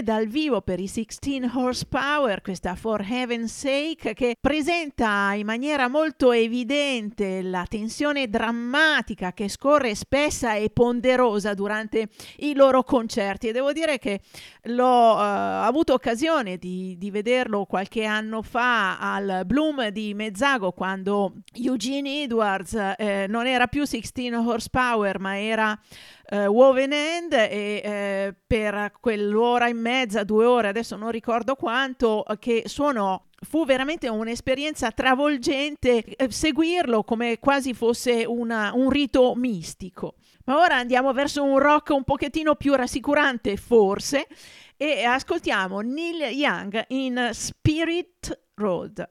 dal 0.02 0.26
vivo 0.26 0.60
per 0.60 0.80
i 0.80 0.86
16 0.86 1.50
horsepower, 1.54 2.40
questa 2.42 2.74
For 2.74 3.00
Heaven's 3.00 3.52
Sake, 3.52 4.14
che 4.14 4.36
presenta 4.40 5.32
in 5.34 5.46
maniera 5.46 5.88
molto 5.88 6.32
evidente 6.32 7.42
la 7.42 7.64
tensione 7.68 8.28
drammatica 8.28 9.32
che 9.32 9.48
scorre 9.48 9.94
spessa 9.94 10.54
e 10.54 10.70
ponderosa 10.70 11.54
durante 11.54 12.08
i 12.38 12.54
loro 12.54 12.82
concerti. 12.82 13.48
E 13.48 13.52
devo 13.52 13.72
dire 13.72 13.98
che 13.98 14.20
l'ho 14.64 15.18
eh, 15.18 15.22
avuto 15.22 15.94
occasione 15.94 16.56
di, 16.56 16.96
di 16.98 17.10
vederlo 17.10 17.64
qualche 17.64 18.04
anno 18.04 18.42
fa 18.42 18.98
al 18.98 19.42
Bloom 19.46 19.88
di 19.88 20.14
Mezzago 20.14 20.72
quando 20.72 21.34
Eugene 21.52 22.22
Edwards 22.22 22.74
eh, 22.96 23.26
non 23.28 23.46
era 23.46 23.66
più 23.66 23.84
16 23.84 24.32
horsepower 24.34 25.18
ma 25.18 25.38
era 25.38 25.78
eh, 26.30 26.46
Woven 26.46 26.92
End 26.92 27.32
e 27.32 27.82
eh, 27.84 28.34
per 28.46 28.92
quell'ora 29.00 29.66
e 29.68 29.72
mezza, 29.72 30.22
due 30.24 30.44
ore, 30.44 30.68
adesso 30.68 30.96
non 30.96 31.10
ricordo 31.10 31.56
quanto, 31.56 32.24
che 32.38 32.62
suonò 32.66 33.20
fu 33.42 33.64
veramente 33.64 34.08
un'esperienza 34.08 34.90
travolgente 34.90 36.04
eh, 36.04 36.30
seguirlo 36.30 37.02
come 37.04 37.38
quasi 37.38 37.74
fosse 37.74 38.24
una- 38.26 38.70
un 38.74 38.90
rito 38.90 39.34
mistico. 39.34 40.14
Ma 40.44 40.58
ora 40.58 40.76
andiamo 40.76 41.12
verso 41.12 41.42
un 41.42 41.58
rock 41.58 41.90
un 41.90 42.04
pochettino 42.04 42.54
più 42.54 42.74
rassicurante, 42.74 43.56
forse, 43.56 44.26
e 44.76 45.04
ascoltiamo 45.04 45.80
Neil 45.80 46.22
Young 46.32 46.84
in 46.88 47.30
Spirit 47.32 48.46
Road. 48.54 49.08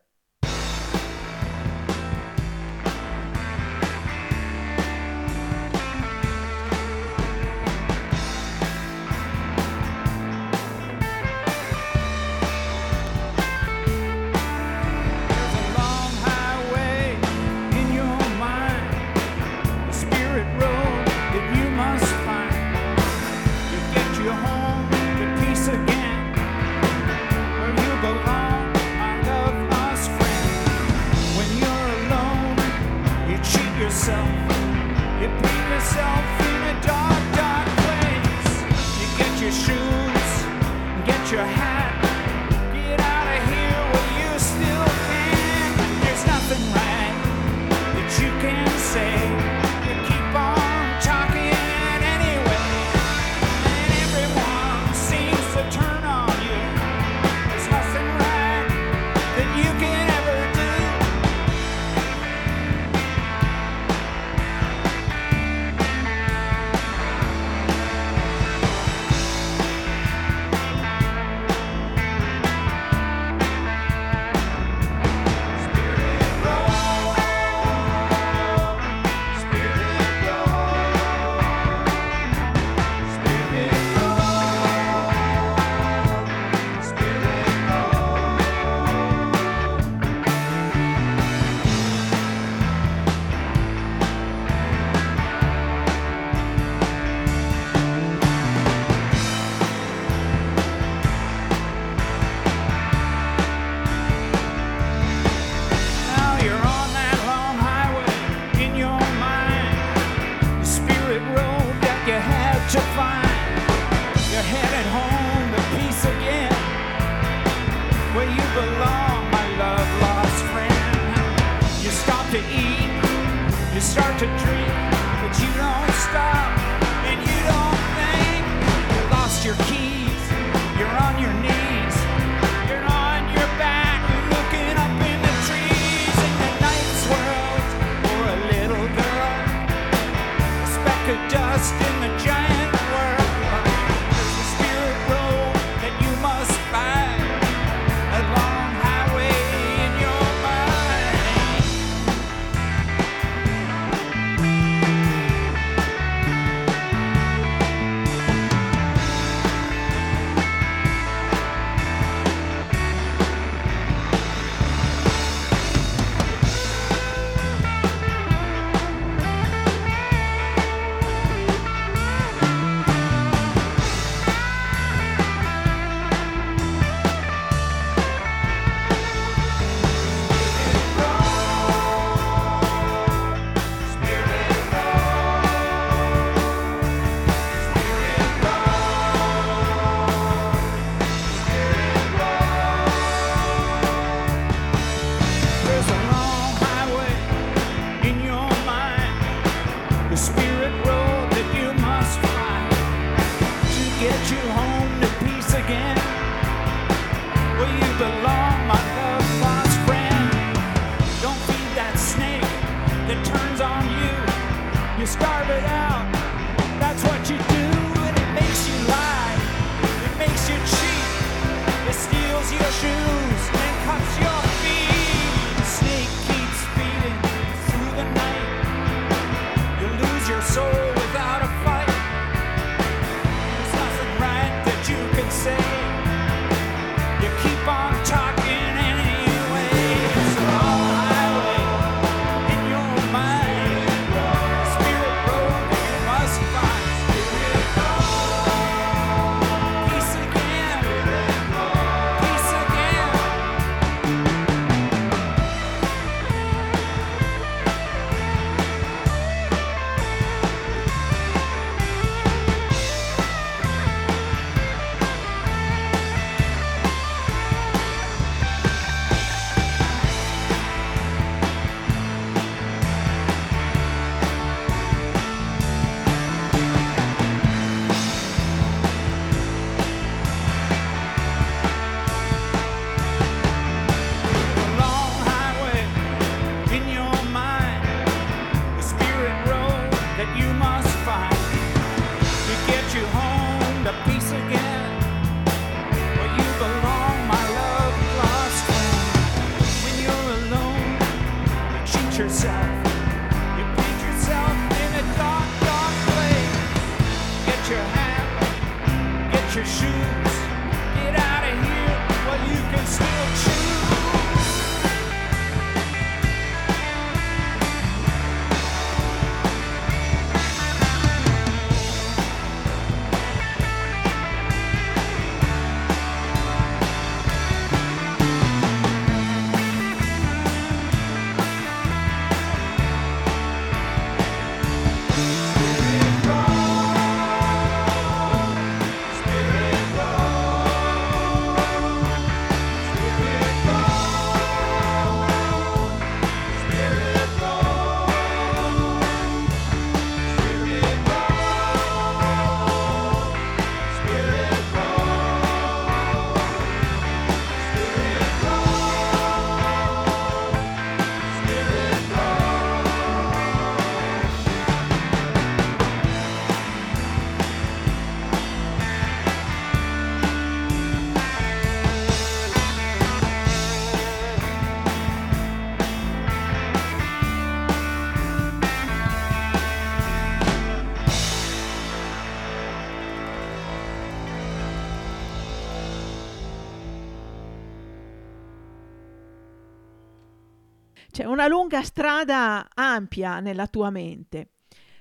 una 391.40 391.48
lunga 391.48 391.84
strada 391.84 392.68
ampia 392.74 393.40
nella 393.40 393.68
tua 393.68 393.90
mente, 393.92 394.50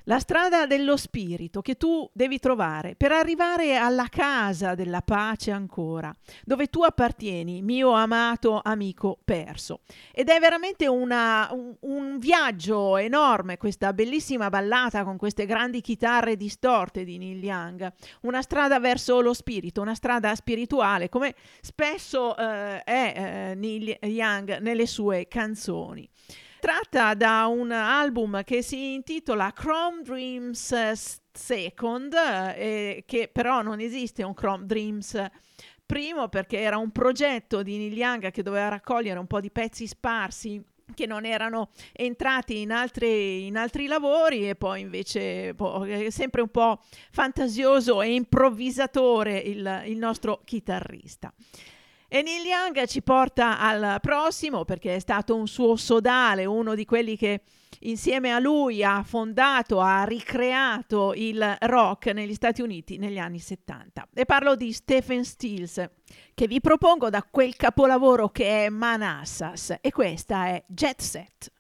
la 0.05 0.21
strada 0.21 0.67
dello 0.67 0.97
spirito 0.97 1.63
che 1.63 1.77
tu 1.77 2.09
devi 2.15 2.39
trovare 2.39 2.95
per 2.95 3.11
arrivare 3.11 3.75
alla 3.75 4.07
casa 4.09 4.77
della 4.77 5.03
pace 5.03 5.51
ancora, 5.51 6.15
dove 6.45 6.69
tu 6.69 6.85
appartieni, 6.85 7.61
mio 7.61 7.91
amato 7.91 8.61
amico 8.63 9.19
perso. 9.25 9.81
Ed 10.13 10.29
è 10.29 10.39
veramente 10.39 10.87
una, 10.87 11.49
un, 11.51 11.75
un, 11.81 12.19
viaggio 12.19 12.97
enorme 12.99 13.57
questa 13.57 13.93
bellissima 13.93 14.49
ballata 14.49 15.03
con 15.03 15.17
queste 15.17 15.45
grandi 15.45 15.81
chitarre 15.81 16.37
distorte 16.37 17.03
di 17.03 17.19
Neil 17.19 17.43
Young, 17.43 17.93
una 18.23 18.43
strada 18.43 18.79
verso 18.79 19.21
lo 19.21 19.35
spirito, 19.35 19.81
una 19.81 19.97
strada 19.97 20.33
spirituale, 20.37 21.09
come 21.09 21.35
spesso 21.61 22.37
eh, 22.37 22.85
è 22.85 23.13
eh, 23.51 23.55
Neil 23.57 23.99
Young 24.03 24.59
nelle 24.59 24.87
sue 24.87 25.27
canzoni 25.27 26.09
tratta 26.59 27.15
da 27.15 27.47
un 27.47 27.71
album 27.71 28.43
che 28.45 28.63
si 28.63 28.95
intitola 28.95 29.53
Chrome 29.53 30.03
Dreams 30.03 30.73
eh, 30.73 30.93
Second, 31.33 32.15
eh, 32.15 33.05
che 33.07 33.31
però 33.33 33.63
non 33.63 33.81
esiste 33.81 34.23
un 34.23 34.35
Chrome 34.35 34.67
Dreams 34.67 35.25
primo 35.87 36.29
perché 36.29 36.59
era 36.59 36.77
un 36.77 36.91
progetto 36.91 37.63
di 37.63 37.79
Neil 37.79 37.97
Young 37.97 38.31
che 38.31 38.43
doveva 38.43 38.69
raccogliere 38.69 39.19
un 39.19 39.27
po' 39.27 39.41
di 39.41 39.51
pezzi 39.51 39.87
sparsi 39.87 40.63
che 40.95 41.07
non 41.07 41.25
erano 41.25 41.71
entrati 41.93 42.61
in 42.61 42.73
altri, 42.73 43.47
in 43.47 43.57
altri 43.57 43.87
lavori 43.87 44.49
e 44.49 44.55
poi 44.55 44.81
invece 44.81 45.55
boh, 45.55 45.85
è 45.85 46.11
sempre 46.11 46.41
un 46.41 46.49
po' 46.49 46.81
fantasioso 47.11 48.03
e 48.03 48.15
improvvisatore 48.15 49.39
il, 49.39 49.83
il 49.87 49.97
nostro 49.99 50.41
chitarrista. 50.45 51.33
E 52.11 52.23
Neil 52.23 52.47
Young 52.47 52.87
ci 52.87 53.03
porta 53.03 53.61
al 53.61 53.99
prossimo 54.01 54.65
perché 54.65 54.95
è 54.95 54.99
stato 54.99 55.37
un 55.37 55.47
suo 55.47 55.77
sodale, 55.77 56.47
uno 56.47 56.75
di 56.75 56.87
quelli 56.87 57.19
che 57.19 57.43
insieme 57.81 58.33
a 58.33 58.39
lui 58.39 58.83
ha 58.83 59.03
fondato, 59.03 59.79
ha 59.79 60.05
ricreato 60.05 61.13
il 61.15 61.57
rock 61.61 62.07
negli 62.07 62.33
Stati 62.33 62.63
Uniti 62.63 62.97
negli 62.97 63.19
anni 63.19 63.39
70. 63.39 64.09
E 64.15 64.25
parlo 64.25 64.57
di 64.57 64.73
Stephen 64.73 65.23
Stills, 65.23 65.87
che 66.33 66.47
vi 66.47 66.63
propongo 66.63 67.11
da 67.11 67.23
quel 67.23 67.55
capolavoro 67.57 68.31
che 68.31 68.65
è 68.65 68.69
Manassas 68.71 69.77
e 69.79 69.93
questa 69.93 70.47
è 70.47 70.65
Jet 70.67 71.03
Set. 71.03 71.53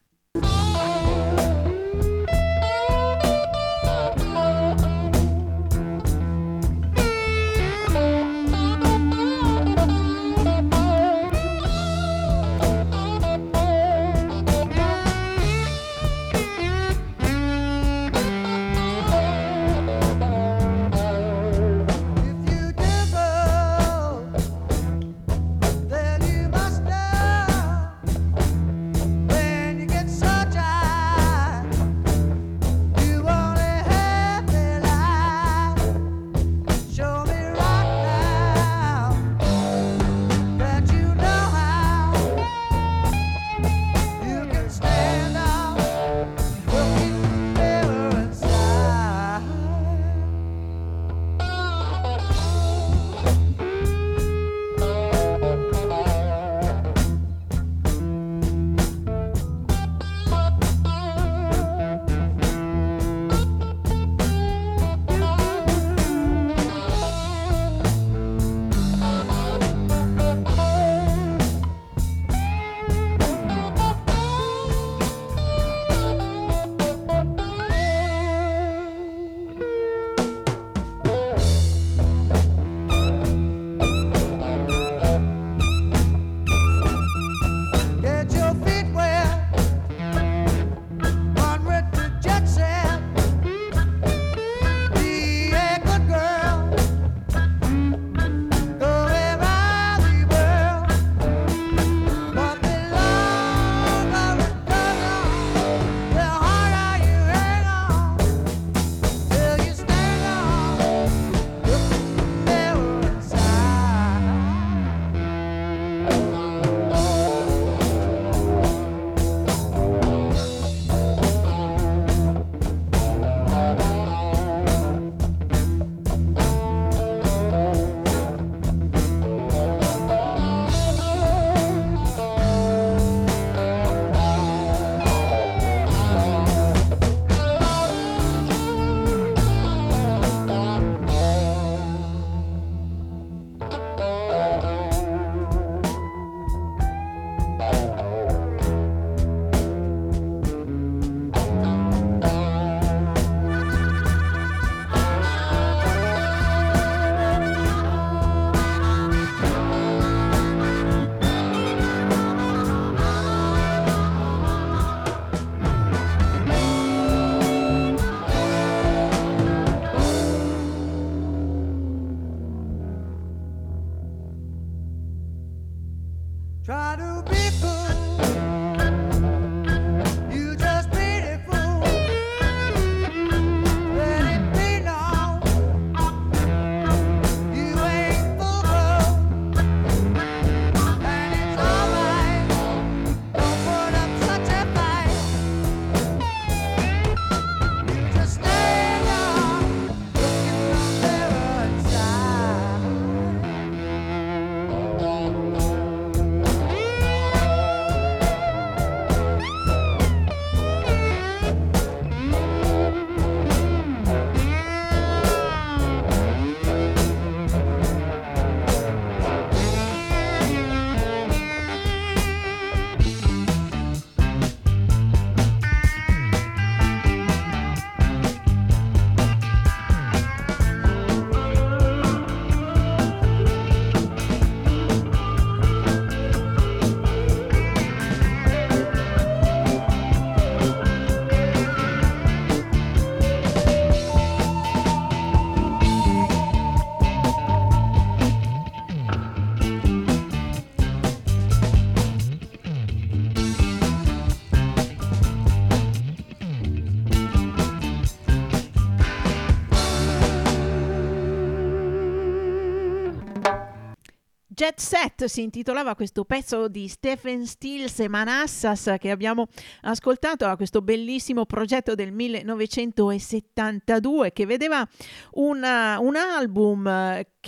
Jet 264.69 264.81
Set 264.81 265.25
si 265.25 265.43
intitolava 265.43 265.95
questo 265.95 266.27
pezzo 266.27 266.69
di 266.69 266.89
Stephen 266.89 267.47
Stills 267.47 268.01
e 268.01 268.09
Manassas 268.09 268.97
che 268.99 269.11
abbiamo 269.11 269.47
ascoltato 269.81 270.45
a 270.45 270.57
questo 270.57 270.83
bellissimo 270.83 271.47
progetto 271.47 271.95
del 271.95 272.13
1972 272.13 274.33
che 274.33 274.45
vedeva 274.45 274.87
una, 275.33 275.99
un 276.01 276.17
album 276.17 276.87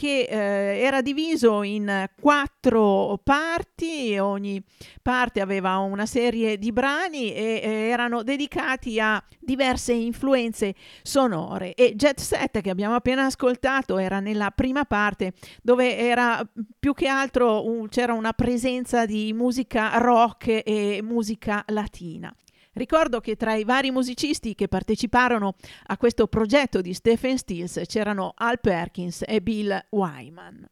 che 0.01 0.23
eh, 0.23 0.81
era 0.81 1.03
diviso 1.03 1.63
in 1.63 2.09
quattro 2.19 3.21
parti, 3.23 4.17
ogni 4.17 4.63
parte 5.03 5.43
aveva 5.43 5.77
una 5.77 6.07
serie 6.07 6.57
di 6.57 6.73
brani 6.73 7.35
e 7.35 7.61
eh, 7.63 7.71
erano 7.91 8.23
dedicati 8.23 8.99
a 8.99 9.23
diverse 9.39 9.93
influenze 9.93 10.75
sonore 11.03 11.75
e 11.75 11.95
Jet 11.97 12.19
Set 12.19 12.63
che 12.63 12.71
abbiamo 12.71 12.95
appena 12.95 13.27
ascoltato 13.27 13.99
era 13.99 14.21
nella 14.21 14.51
prima 14.53 14.87
parte 14.87 15.35
dove 15.61 15.99
era 15.99 16.49
più 16.79 16.95
che 16.95 17.07
altro 17.07 17.69
un, 17.69 17.91
c'era 17.91 18.15
una 18.15 18.33
presenza 18.33 19.05
di 19.05 19.35
musica 19.35 19.99
rock 19.99 20.63
e 20.65 21.01
musica 21.03 21.63
latina. 21.67 22.35
Ricordo 22.73 23.21
che 23.21 23.37
tra 23.37 23.55
i 23.55 23.65
vari 23.65 23.91
musicisti 23.91 24.55
che 24.55 24.69
parteciparono 24.69 25.55
a 25.87 25.97
questo 25.97 26.29
progetto 26.29 26.81
di 26.81 26.95
Stephen 26.95 27.37
Stills 27.37 27.81
c'erano 27.87 28.33
Al 28.37 28.61
Perkins 28.61 29.23
e 29.27 29.43
Bill 29.43 29.77
Wyman. 29.91 30.69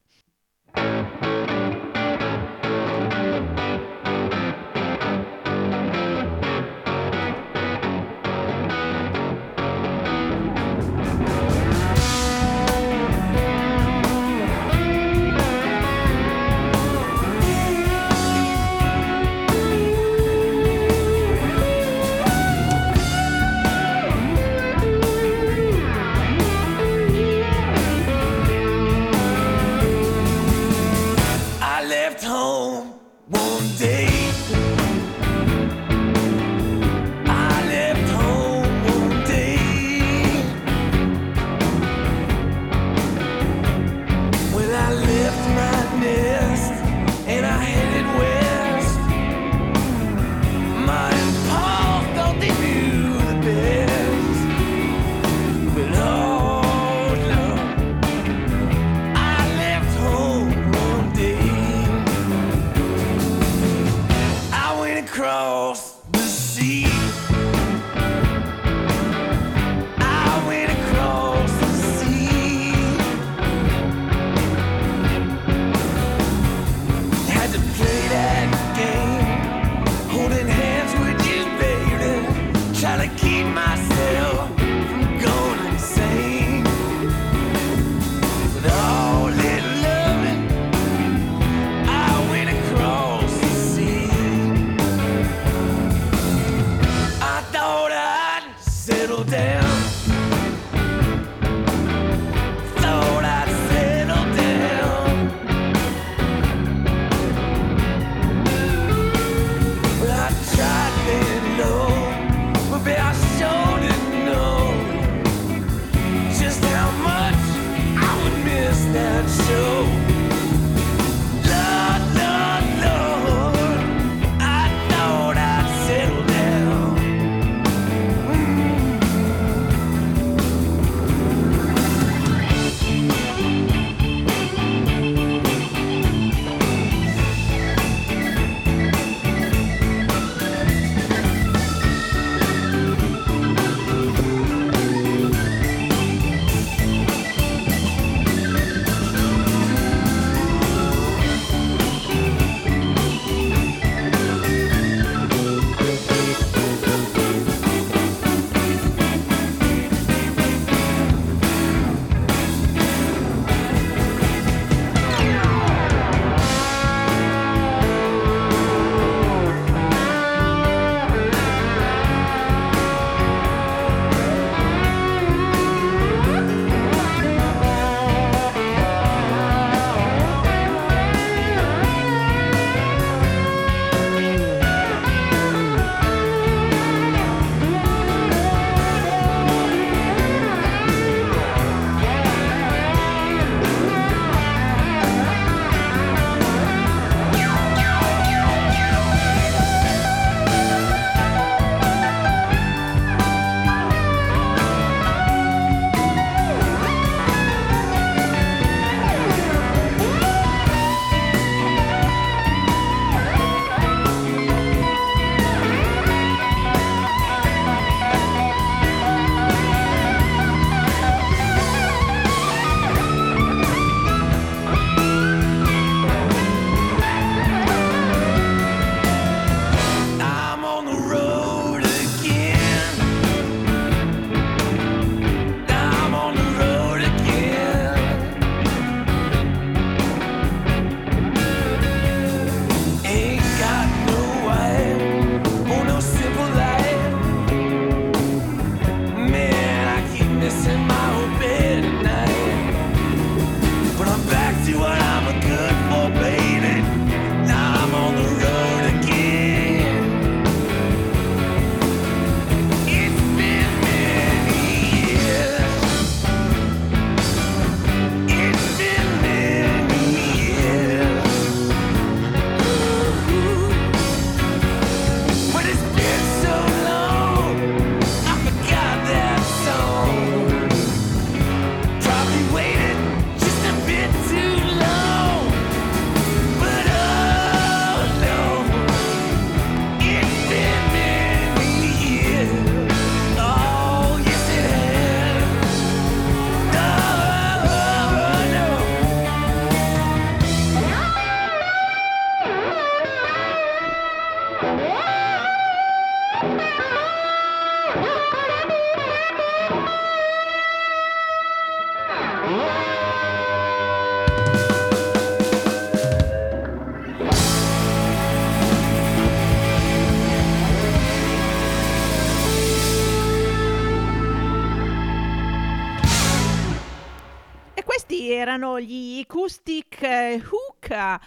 Acoustic 329.48 330.02
eh, 330.02 330.42
Hookah, 330.44 331.18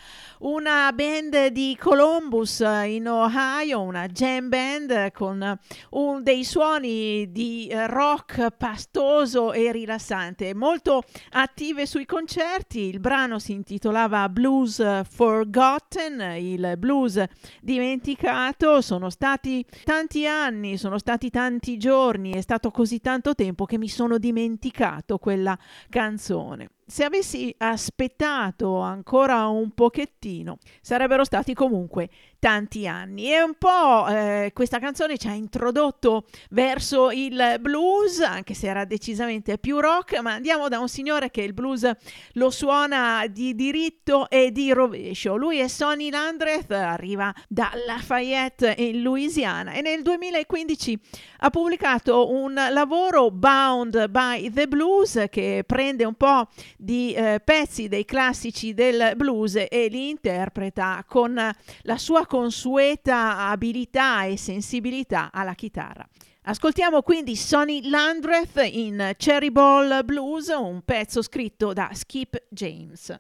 una 0.42 0.92
band 0.94 1.48
di 1.48 1.76
Columbus 1.80 2.62
eh, 2.62 2.94
in 2.94 3.08
Ohio, 3.08 3.82
una 3.82 4.06
jam 4.06 4.48
band 4.48 5.12
con 5.12 5.60
un 5.90 6.22
dei 6.22 6.44
suoni 6.44 7.32
di 7.32 7.68
rock 7.88 8.52
pastoso 8.52 9.54
e 9.54 9.72
rilassante, 9.72 10.54
molto 10.54 11.02
attive 11.32 11.88
sui 11.88 12.06
concerti. 12.06 12.82
Il 12.82 13.00
brano 13.00 13.40
si 13.40 13.54
intitolava 13.54 14.30
Blues 14.30 15.02
Forgotten, 15.10 16.22
il 16.38 16.76
blues 16.78 17.24
dimenticato. 17.60 18.82
Sono 18.82 19.10
stati 19.10 19.66
tanti 19.84 20.28
anni, 20.28 20.78
sono 20.78 21.00
stati 21.00 21.32
tanti 21.32 21.78
giorni, 21.78 22.34
è 22.34 22.42
stato 22.42 22.70
così 22.70 23.00
tanto 23.00 23.34
tempo 23.34 23.66
che 23.66 23.80
mi 23.80 23.90
sono 23.90 24.20
dimenticato 24.20 25.18
quella 25.18 25.58
canzone. 25.90 26.70
Se 26.86 27.04
avessi 27.04 27.54
aspettato 27.58 28.80
ancora 28.80 29.48
un 29.48 29.72
pochettino, 29.72 30.58
sarebbero 30.82 31.24
stati 31.24 31.54
comunque 31.54 32.10
tanti 32.42 32.88
anni. 32.88 33.32
E 33.32 33.42
un 33.42 33.54
po' 33.54 34.08
eh, 34.08 34.50
questa 34.52 34.80
canzone 34.80 35.18
ci 35.18 35.28
ha 35.28 35.34
introdotto 35.34 36.26
verso 36.50 37.12
il 37.12 37.58
blues, 37.60 38.20
anche 38.20 38.56
se 38.56 38.68
era 38.68 38.84
decisamente 38.84 39.60
più 39.60 39.80
rock, 39.80 40.20
ma 40.22 40.34
andiamo 40.34 40.68
da 40.68 40.80
un 40.80 40.90
signore 40.90 41.30
che 41.30 41.44
il 41.44 41.54
blues 41.54 41.90
lo 42.34 42.50
suona 42.50 43.26
di 43.30 43.54
diritto 43.54 44.28
e 44.28 44.52
di 44.52 44.74
rovescio. 44.74 45.36
Lui 45.38 45.60
è 45.60 45.68
Sonny 45.68 46.10
Landreth, 46.10 46.72
arriva 46.72 47.32
da 47.48 47.72
Lafayette 47.86 48.74
in 48.80 49.04
Louisiana 49.04 49.74
e 49.74 49.82
nel 49.82 50.02
2015 50.02 51.00
ha 51.44 51.50
pubblicato 51.52 52.32
un 52.32 52.54
lavoro 52.54 53.30
Bound 53.30 54.10
by 54.10 54.52
the 54.52 54.68
Blues 54.68 55.26
che 55.30 55.64
prende 55.66 56.06
un 56.06 56.16
po' 56.16 56.48
di 56.82 57.14
eh, 57.14 57.40
pezzi 57.44 57.88
dei 57.88 58.06
classici 58.06 58.74
del 58.74 59.14
blues 59.16 59.56
e 59.56 59.88
li 59.90 60.10
interpreta 60.10 61.04
con 61.08 61.36
la 61.82 61.98
sua 61.98 62.26
consueta 62.26 63.48
abilità 63.50 64.24
e 64.24 64.36
sensibilità 64.36 65.30
alla 65.32 65.54
chitarra. 65.54 66.08
Ascoltiamo 66.44 67.04
quindi 67.04 67.36
Sonny 67.36 67.88
Landreth 67.88 68.68
in 68.72 69.14
Cherry 69.16 69.52
Ball 69.52 70.04
Blues, 70.04 70.48
un 70.48 70.82
pezzo 70.84 71.22
scritto 71.22 71.72
da 71.72 71.92
Skip 71.94 72.46
James. 72.50 73.16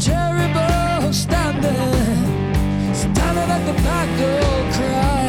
Cherry 0.00 0.50
bowl 0.54 1.12
standing, 1.12 1.74
standing 2.94 3.50
at 3.50 3.66
the 3.66 3.82
back 3.82 4.08
door 4.18 4.72
crying. 4.72 5.19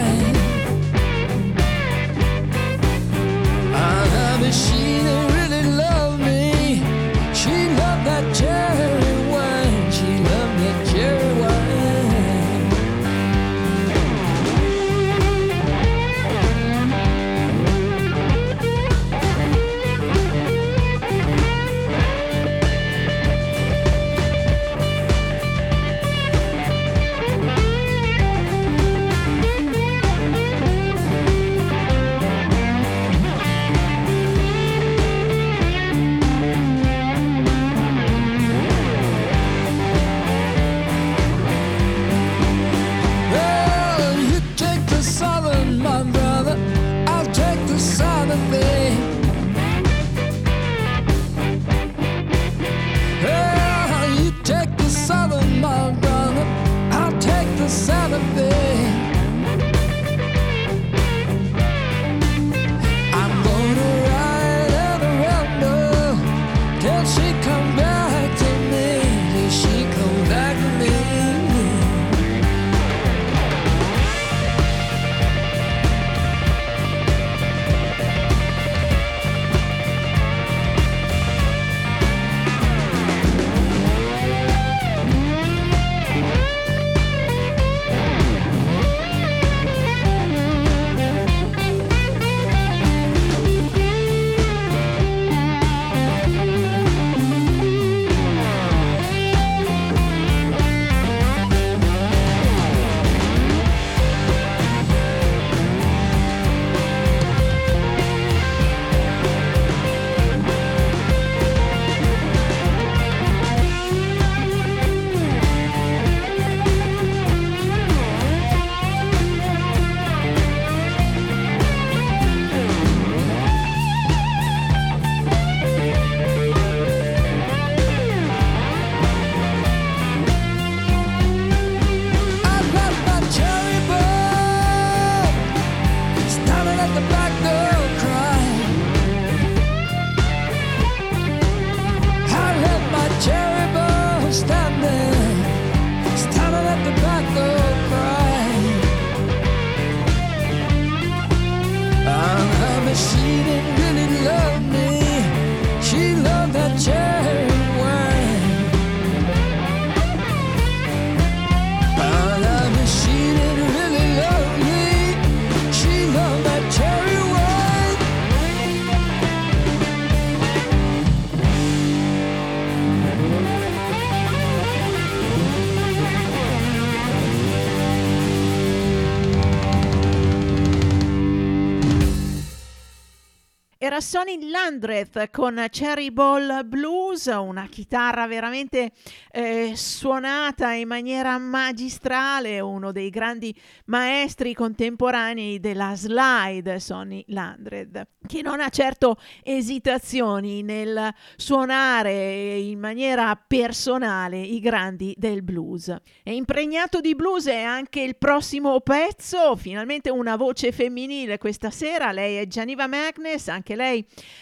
Sonny 184.02 184.50
Landreth 184.50 185.30
con 185.30 185.64
Cherry 185.70 186.10
Ball 186.10 186.68
Blues, 186.68 187.28
una 187.28 187.68
chitarra 187.68 188.26
veramente 188.26 188.94
eh, 189.30 189.74
suonata 189.76 190.72
in 190.72 190.88
maniera 190.88 191.38
magistrale, 191.38 192.60
uno 192.60 192.92
dei 192.92 193.12
grandi 193.12 193.56
maestri 193.86 194.56
contemporanei 194.56 195.60
della 195.60 195.94
slide, 195.96 196.80
Sonny 196.80 197.24
Landreth, 197.28 198.08
che 198.26 198.42
non 198.42 198.60
ha 198.60 198.70
certo 198.70 199.18
esitazioni 199.44 200.64
nel 200.64 201.14
suonare 201.36 202.58
in 202.58 202.80
maniera 202.80 203.36
personale 203.36 204.40
i 204.40 204.60
grandi 204.60 205.14
del 205.16 205.44
blues. 205.44 205.96
È 206.24 206.32
impregnato 206.32 207.02
di 207.02 207.14
blues 207.14 207.46
è 207.46 207.62
anche 207.62 208.02
il 208.02 208.16
prossimo 208.16 208.80
pezzo, 208.82 209.56
finalmente 209.56 210.10
una 210.10 210.38
voce 210.38 210.72
femminile 210.72 211.38
questa 211.38 211.70
sera, 211.70 212.12
lei 212.12 212.38
è 212.38 212.48
Gianiva 212.48 212.88
Magnus, 212.88 213.48
anche 213.48 213.76
lei 213.76 213.90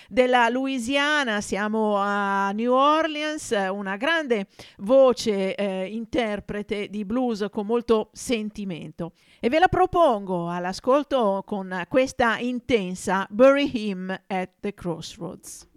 della 0.08 0.50
Louisiana, 0.50 1.42
siamo 1.42 1.96
a 1.98 2.52
New 2.52 2.74
Orleans, 2.74 3.52
una 3.72 3.96
grande 3.98 4.48
voce 4.78 5.56
eh, 5.56 5.86
interprete 5.88 6.90
di 6.90 7.06
blues 7.06 7.46
con 7.50 7.66
molto 7.66 8.10
sentimento. 8.14 9.14
E 9.40 9.50
ve 9.50 9.60
la 9.60 9.68
propongo 9.68 10.50
all'ascolto 10.50 11.44
con 11.46 11.86
questa 11.88 12.38
intensa 12.40 13.26
Bury 13.30 13.70
Him 13.74 14.10
at 14.28 14.50
the 14.60 14.74
Crossroads. 14.74 15.69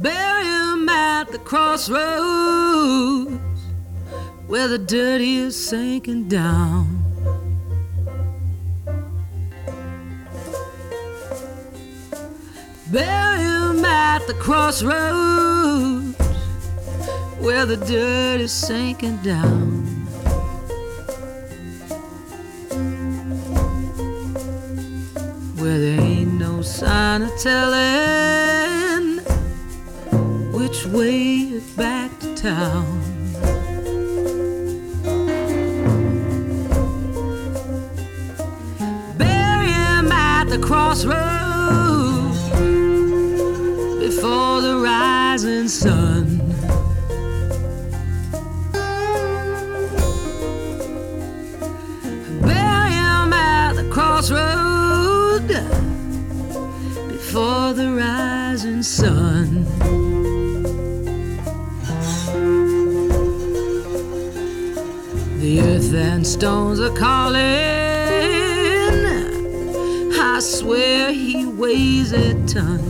Bury 0.00 0.44
him 0.44 0.88
at 0.88 1.32
the 1.32 1.40
crossroads 1.40 1.98
where 4.46 4.68
the 4.68 4.78
dirty 4.78 5.38
is 5.38 5.56
sinking 5.56 6.28
down. 6.28 7.02
Bury 12.92 13.38
him 13.40 13.84
at 13.84 14.24
the 14.28 14.34
crossroads 14.34 16.16
where 17.40 17.66
the 17.66 17.76
dirt 17.76 18.40
is 18.40 18.52
sinking 18.52 19.16
down. 19.18 19.84
Where 25.56 25.78
there 25.80 26.00
ain't 26.00 26.34
no 26.34 26.62
sign 26.62 27.22
of 27.22 27.36
telling 27.40 28.87
which 30.58 30.86
way 30.86 31.60
back 31.76 32.10
to 32.18 32.34
town. 32.34 32.84
Bury 39.16 39.68
him 39.68 40.10
at 40.10 40.44
the 40.50 40.58
crossroads 40.58 42.40
before 44.00 44.60
the 44.60 44.80
rising 44.82 45.68
sun. 45.68 46.38
Bury 52.42 52.90
him 52.90 53.32
at 53.32 53.74
the 53.74 53.88
crossroad 53.92 55.46
before 57.08 57.72
the 57.74 57.92
rising 57.92 58.82
sun. 58.82 59.97
The 65.48 65.62
earth 65.62 65.94
and 65.94 66.26
stones 66.26 66.78
are 66.78 66.94
calling. 66.94 67.40
I 70.20 70.40
swear 70.40 71.10
he 71.10 71.46
weighs 71.46 72.12
a 72.12 72.34
ton. 72.46 72.80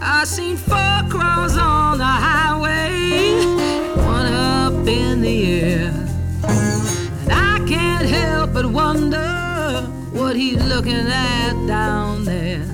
I 0.00 0.24
seen 0.24 0.56
four 0.56 1.02
crows 1.10 1.58
on 1.58 1.98
the 1.98 2.04
highway, 2.04 3.44
one 3.94 4.32
up 4.32 4.88
in 4.88 5.20
the 5.20 5.60
air. 5.60 5.92
And 6.44 7.30
I 7.30 7.62
can't 7.68 8.08
help 8.08 8.54
but 8.54 8.64
wonder 8.64 9.82
what 10.14 10.34
he's 10.34 10.64
looking 10.64 10.94
at 10.94 11.66
down 11.66 12.24
there. 12.24 12.73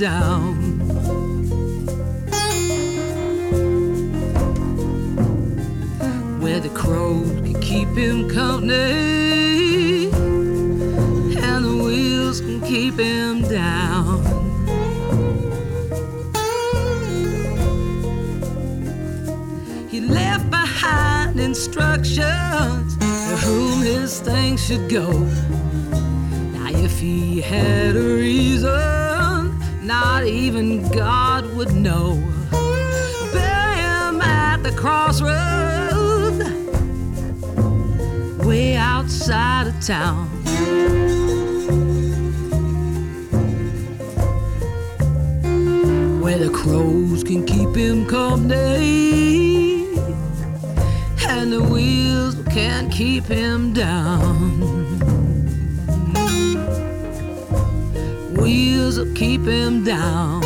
Down. 0.00 0.54
Where 6.40 6.58
the 6.58 6.70
crows 6.70 7.30
can 7.42 7.60
keep 7.60 7.88
him 7.88 8.26
company 8.30 10.06
and 11.36 11.64
the 11.66 11.84
wheels 11.84 12.40
can 12.40 12.62
keep 12.62 12.94
him 12.98 13.42
down. 13.42 14.24
He 19.90 20.00
left 20.00 20.48
behind 20.50 21.38
instructions 21.38 22.96
for 22.96 23.36
whom 23.44 23.82
his 23.82 24.20
things 24.20 24.64
should 24.64 24.88
go. 24.88 25.10
Now, 26.54 26.70
if 26.70 26.98
he 26.98 27.42
had 27.42 27.96
a 27.96 28.14
reason, 28.16 28.89
not 30.20 30.28
even 30.28 30.86
God 30.90 31.46
would 31.54 31.72
know. 31.72 32.12
Bury 33.32 33.76
him 33.76 34.20
at 34.20 34.58
the 34.62 34.70
crossroad, 34.72 35.30
way 38.44 38.76
outside 38.76 39.68
of 39.68 39.80
town. 39.80 40.28
Where 46.20 46.36
the 46.36 46.50
crows 46.50 47.24
can 47.24 47.46
keep 47.46 47.74
him 47.74 48.04
company 48.04 49.86
and 51.28 51.50
the 51.50 51.62
wheels 51.62 52.34
can't 52.50 52.92
keep 52.92 53.24
him 53.24 53.72
down. 53.72 54.79
Wheels 58.50 58.98
will 58.98 59.14
keep 59.14 59.42
him 59.42 59.84
down. 59.84 60.39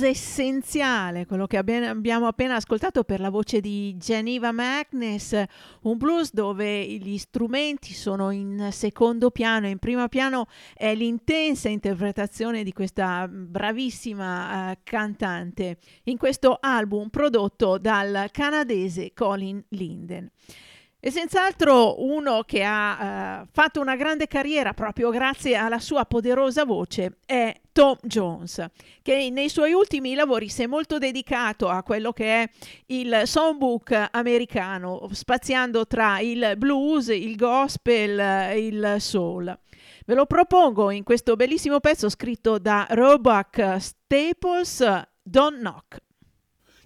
Blues 0.00 0.02
essenziale, 0.02 1.26
quello 1.26 1.46
che 1.46 1.56
abbiamo 1.56 2.26
appena 2.26 2.56
ascoltato 2.56 3.04
per 3.04 3.20
la 3.20 3.30
voce 3.30 3.60
di 3.60 3.96
Geneva 3.98 4.52
Magnus, 4.52 5.36
un 5.82 5.96
blues 5.96 6.32
dove 6.32 6.84
gli 6.86 7.18
strumenti 7.18 7.92
sono 7.92 8.30
in 8.30 8.68
secondo 8.72 9.30
piano, 9.30 9.66
in 9.66 9.78
primo 9.78 10.08
piano 10.08 10.46
è 10.74 10.94
l'intensa 10.94 11.68
interpretazione 11.68 12.62
di 12.62 12.72
questa 12.72 13.28
bravissima 13.28 14.70
uh, 14.70 14.78
cantante 14.82 15.78
in 16.04 16.16
questo 16.16 16.56
album 16.60 17.08
prodotto 17.08 17.78
dal 17.78 18.28
canadese 18.32 19.12
Colin 19.12 19.62
Linden. 19.68 20.30
E 21.02 21.10
senz'altro 21.10 22.04
uno 22.04 22.42
che 22.42 22.62
ha 22.62 23.40
uh, 23.40 23.48
fatto 23.50 23.80
una 23.80 23.96
grande 23.96 24.26
carriera 24.26 24.74
proprio 24.74 25.08
grazie 25.08 25.56
alla 25.56 25.78
sua 25.78 26.04
poderosa 26.04 26.66
voce 26.66 27.20
è 27.24 27.58
Tom 27.72 27.96
Jones, 28.02 28.62
che 29.00 29.30
nei 29.30 29.48
suoi 29.48 29.72
ultimi 29.72 30.14
lavori 30.14 30.50
si 30.50 30.62
è 30.62 30.66
molto 30.66 30.98
dedicato 30.98 31.70
a 31.70 31.82
quello 31.82 32.12
che 32.12 32.42
è 32.42 32.50
il 32.88 33.22
songbook 33.24 34.08
americano, 34.10 35.08
spaziando 35.12 35.86
tra 35.86 36.20
il 36.20 36.52
blues, 36.58 37.08
il 37.08 37.34
gospel, 37.34 38.58
il 38.58 38.96
soul. 38.98 39.58
Ve 40.04 40.14
lo 40.14 40.26
propongo 40.26 40.90
in 40.90 41.02
questo 41.02 41.34
bellissimo 41.34 41.80
pezzo 41.80 42.10
scritto 42.10 42.58
da 42.58 42.86
Roebuck 42.90 43.80
Staples, 43.80 44.84
Don't 45.22 45.60
Knock. 45.60 46.09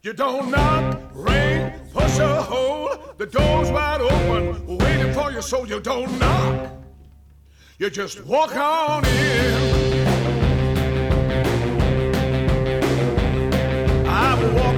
You 0.05 0.12
don't 0.12 0.51
knock, 0.51 1.01
ring, 1.14 1.72
push 1.94 2.18
a 2.18 2.43
hole. 2.43 2.90
The 3.16 3.24
door's 3.24 3.70
wide 3.70 4.02
open, 4.02 4.76
waiting 4.76 5.14
for 5.14 5.32
you, 5.32 5.40
so 5.40 5.64
you 5.64 5.81
don't 5.81 6.18
knock. 6.18 6.72
You 7.78 7.89
just 7.89 8.22
walk 8.26 8.55
on 8.55 9.02
in. 9.06 10.06
I've 14.06 14.55
walked 14.55 14.73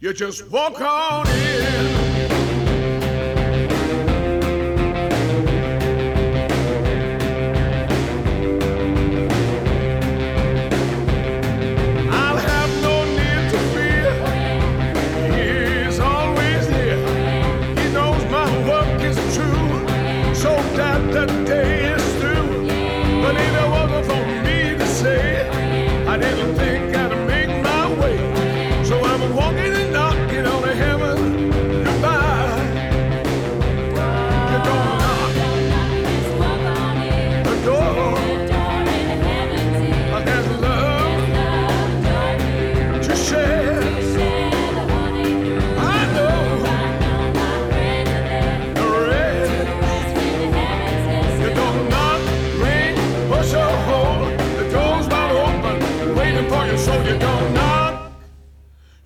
You 0.00 0.12
just 0.12 0.48
walk 0.52 0.80
on 0.80 1.26
in. 1.26 1.97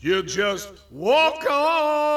You 0.02 0.20
just 0.24 0.72
walk 0.90 1.48
on 1.48 2.11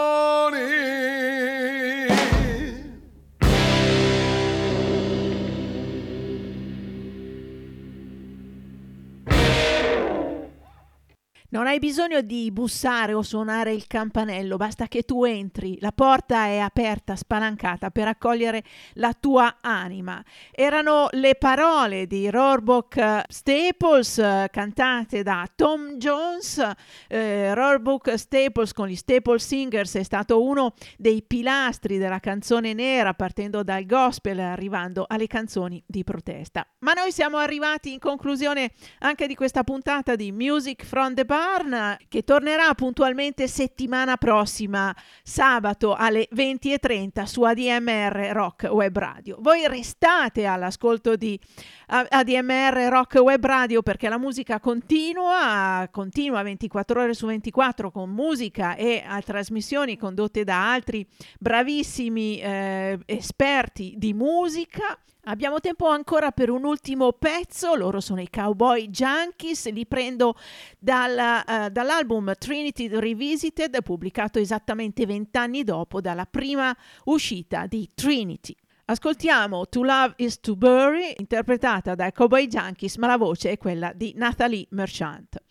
Non 11.55 11.67
hai 11.67 11.79
bisogno 11.79 12.19
di 12.19 12.51
bussare 12.51 13.13
o 13.13 13.21
suonare 13.21 13.71
il 13.71 13.87
campanello, 13.87 14.57
basta 14.57 14.89
che 14.89 15.03
tu 15.03 15.23
entri, 15.23 15.77
la 15.79 15.93
porta 15.93 16.47
è 16.47 16.57
aperta, 16.57 17.15
spalancata 17.15 17.91
per 17.91 18.09
accogliere 18.09 18.61
la 18.95 19.13
tua 19.17 19.59
anima. 19.61 20.21
Erano 20.51 21.07
le 21.11 21.35
parole 21.35 22.07
di 22.07 22.29
Roebuck 22.29 23.23
Staples 23.29 24.17
eh, 24.17 24.49
cantate 24.51 25.23
da 25.23 25.49
Tom 25.55 25.95
Jones. 25.95 26.61
Eh, 27.07 27.53
Roebuck 27.53 28.19
Staples 28.19 28.73
con 28.73 28.89
gli 28.89 28.97
Staples 28.97 29.45
Singers 29.45 29.95
è 29.95 30.03
stato 30.03 30.43
uno 30.43 30.73
dei 30.97 31.23
pilastri 31.23 31.97
della 31.97 32.19
canzone 32.19 32.73
nera 32.73 33.13
partendo 33.13 33.63
dal 33.63 33.85
gospel 33.85 34.39
arrivando 34.39 35.05
alle 35.07 35.27
canzoni 35.27 35.81
di 35.87 36.03
protesta. 36.03 36.67
Ma 36.79 36.91
noi 36.91 37.13
siamo 37.13 37.37
arrivati 37.37 37.93
in 37.93 37.99
conclusione 37.99 38.73
anche 38.99 39.25
di 39.25 39.35
questa 39.35 39.63
puntata 39.63 40.15
di 40.15 40.33
Music 40.33 40.83
from 40.83 41.13
the 41.13 41.23
Barn 41.45 41.97
che 42.07 42.23
tornerà 42.23 42.73
puntualmente 42.73 43.47
settimana 43.47 44.17
prossima, 44.17 44.93
sabato 45.21 45.93
alle 45.93 46.27
20.30 46.33 47.23
su 47.25 47.43
ADMR 47.43 48.31
Rock 48.33 48.63
Web 48.71 48.97
Radio. 48.97 49.37
Voi 49.39 49.67
restate 49.67 50.47
all'ascolto 50.47 51.15
di 51.15 51.39
ADMR 51.87 52.87
Rock 52.89 53.19
Web 53.19 53.45
Radio 53.45 53.83
perché 53.83 54.09
la 54.09 54.17
musica 54.17 54.59
continua, 54.59 55.87
continua 55.91 56.41
24 56.41 57.01
ore 57.01 57.13
su 57.13 57.27
24 57.27 57.91
con 57.91 58.09
musica 58.09 58.75
e 58.75 59.03
a 59.05 59.21
trasmissioni 59.21 59.97
condotte 59.97 60.43
da 60.43 60.71
altri 60.71 61.05
bravissimi 61.39 62.39
eh, 62.39 62.99
esperti 63.05 63.93
di 63.97 64.13
musica. 64.15 64.97
Abbiamo 65.27 65.59
tempo 65.59 65.87
ancora 65.87 66.29
per 66.31 66.51
un 66.51 66.63
ultimo 66.65 67.11
pezzo, 67.13 67.73
loro 67.73 67.99
sono 67.99 68.21
i 68.21 68.29
Cowboy 68.29 68.89
Junkies, 68.89 69.71
li 69.71 69.87
prendo 69.87 70.35
dal, 70.77 71.43
uh, 71.47 71.69
dall'album 71.69 72.33
Trinity 72.37 72.87
Revisited, 72.87 73.81
pubblicato 73.81 74.37
esattamente 74.37 75.07
vent'anni 75.07 75.63
dopo 75.63 75.99
dalla 75.99 76.27
prima 76.27 76.75
uscita 77.05 77.65
di 77.65 77.89
Trinity. 77.95 78.55
Ascoltiamo 78.85 79.67
To 79.67 79.81
Love 79.81 80.13
is 80.17 80.39
to 80.39 80.55
Bury, 80.55 81.15
interpretata 81.17 81.95
dai 81.95 82.11
Cowboy 82.11 82.45
Junkies, 82.45 82.97
ma 82.97 83.07
la 83.07 83.17
voce 83.17 83.49
è 83.49 83.57
quella 83.57 83.93
di 83.93 84.13
Nathalie 84.15 84.67
Merchant. 84.69 85.41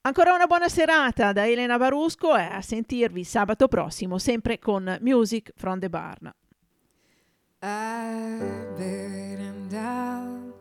Ancora 0.00 0.32
una 0.32 0.46
buona 0.46 0.70
serata 0.70 1.32
da 1.32 1.46
Elena 1.46 1.76
Barusco 1.76 2.34
e 2.34 2.44
a 2.44 2.62
sentirvi 2.62 3.24
sabato 3.24 3.68
prossimo, 3.68 4.16
sempre 4.16 4.58
con 4.58 4.96
Music 5.02 5.52
from 5.54 5.78
the 5.80 5.90
Barn. 5.90 6.32
I 7.62 8.38
buried 8.78 9.38
him 9.38 9.68
down 9.68 10.54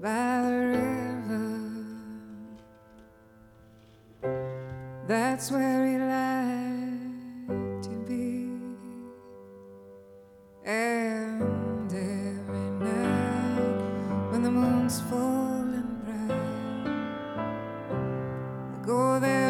by 0.00 0.42
the 0.42 0.56
river. 0.74 1.60
That's 5.06 5.52
where 5.52 5.86
he 5.86 5.96
liked 5.96 7.84
to 7.84 7.90
be. 8.08 8.48
And 10.64 11.92
every 11.92 12.70
night 12.84 14.32
when 14.32 14.42
the 14.42 14.50
moon's 14.50 15.00
full 15.02 15.18
and 15.18 16.04
bright, 16.04 16.32
I 18.74 18.84
go 18.84 19.20
there 19.20 19.49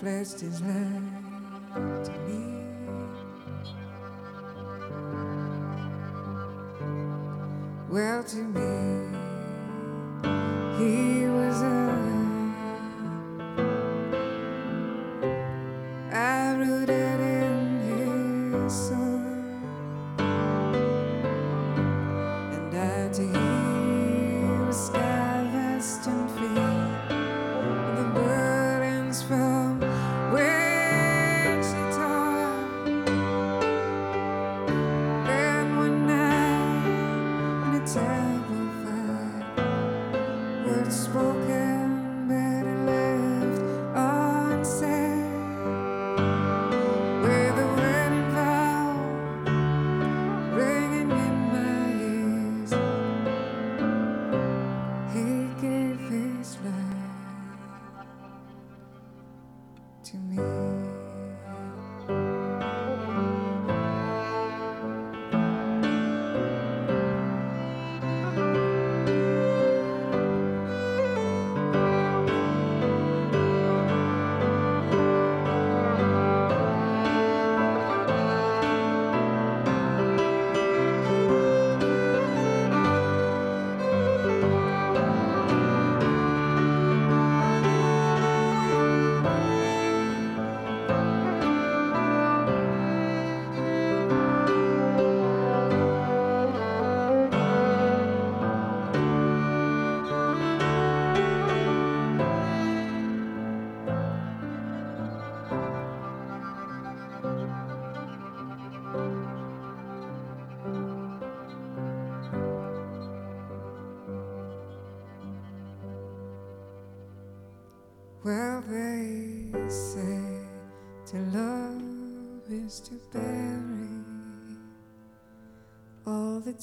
Blessed 0.00 0.40
his 0.40 0.60
love 0.60 2.04
to 2.04 2.12
me. 2.26 2.42
Well, 7.88 8.24
to 8.24 8.36
me. 8.36 8.91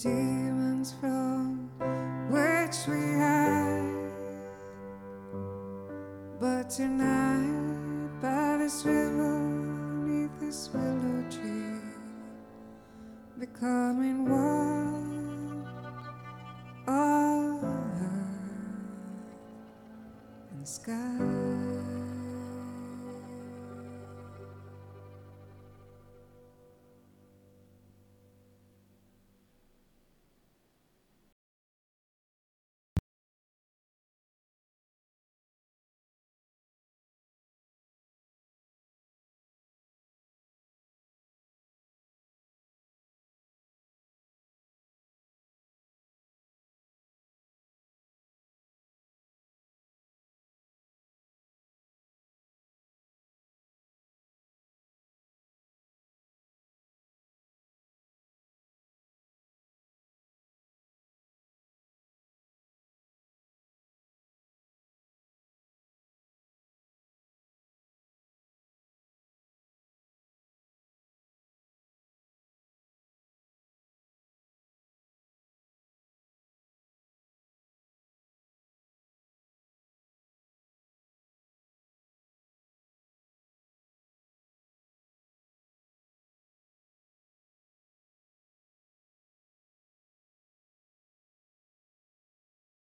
do. 0.03 0.38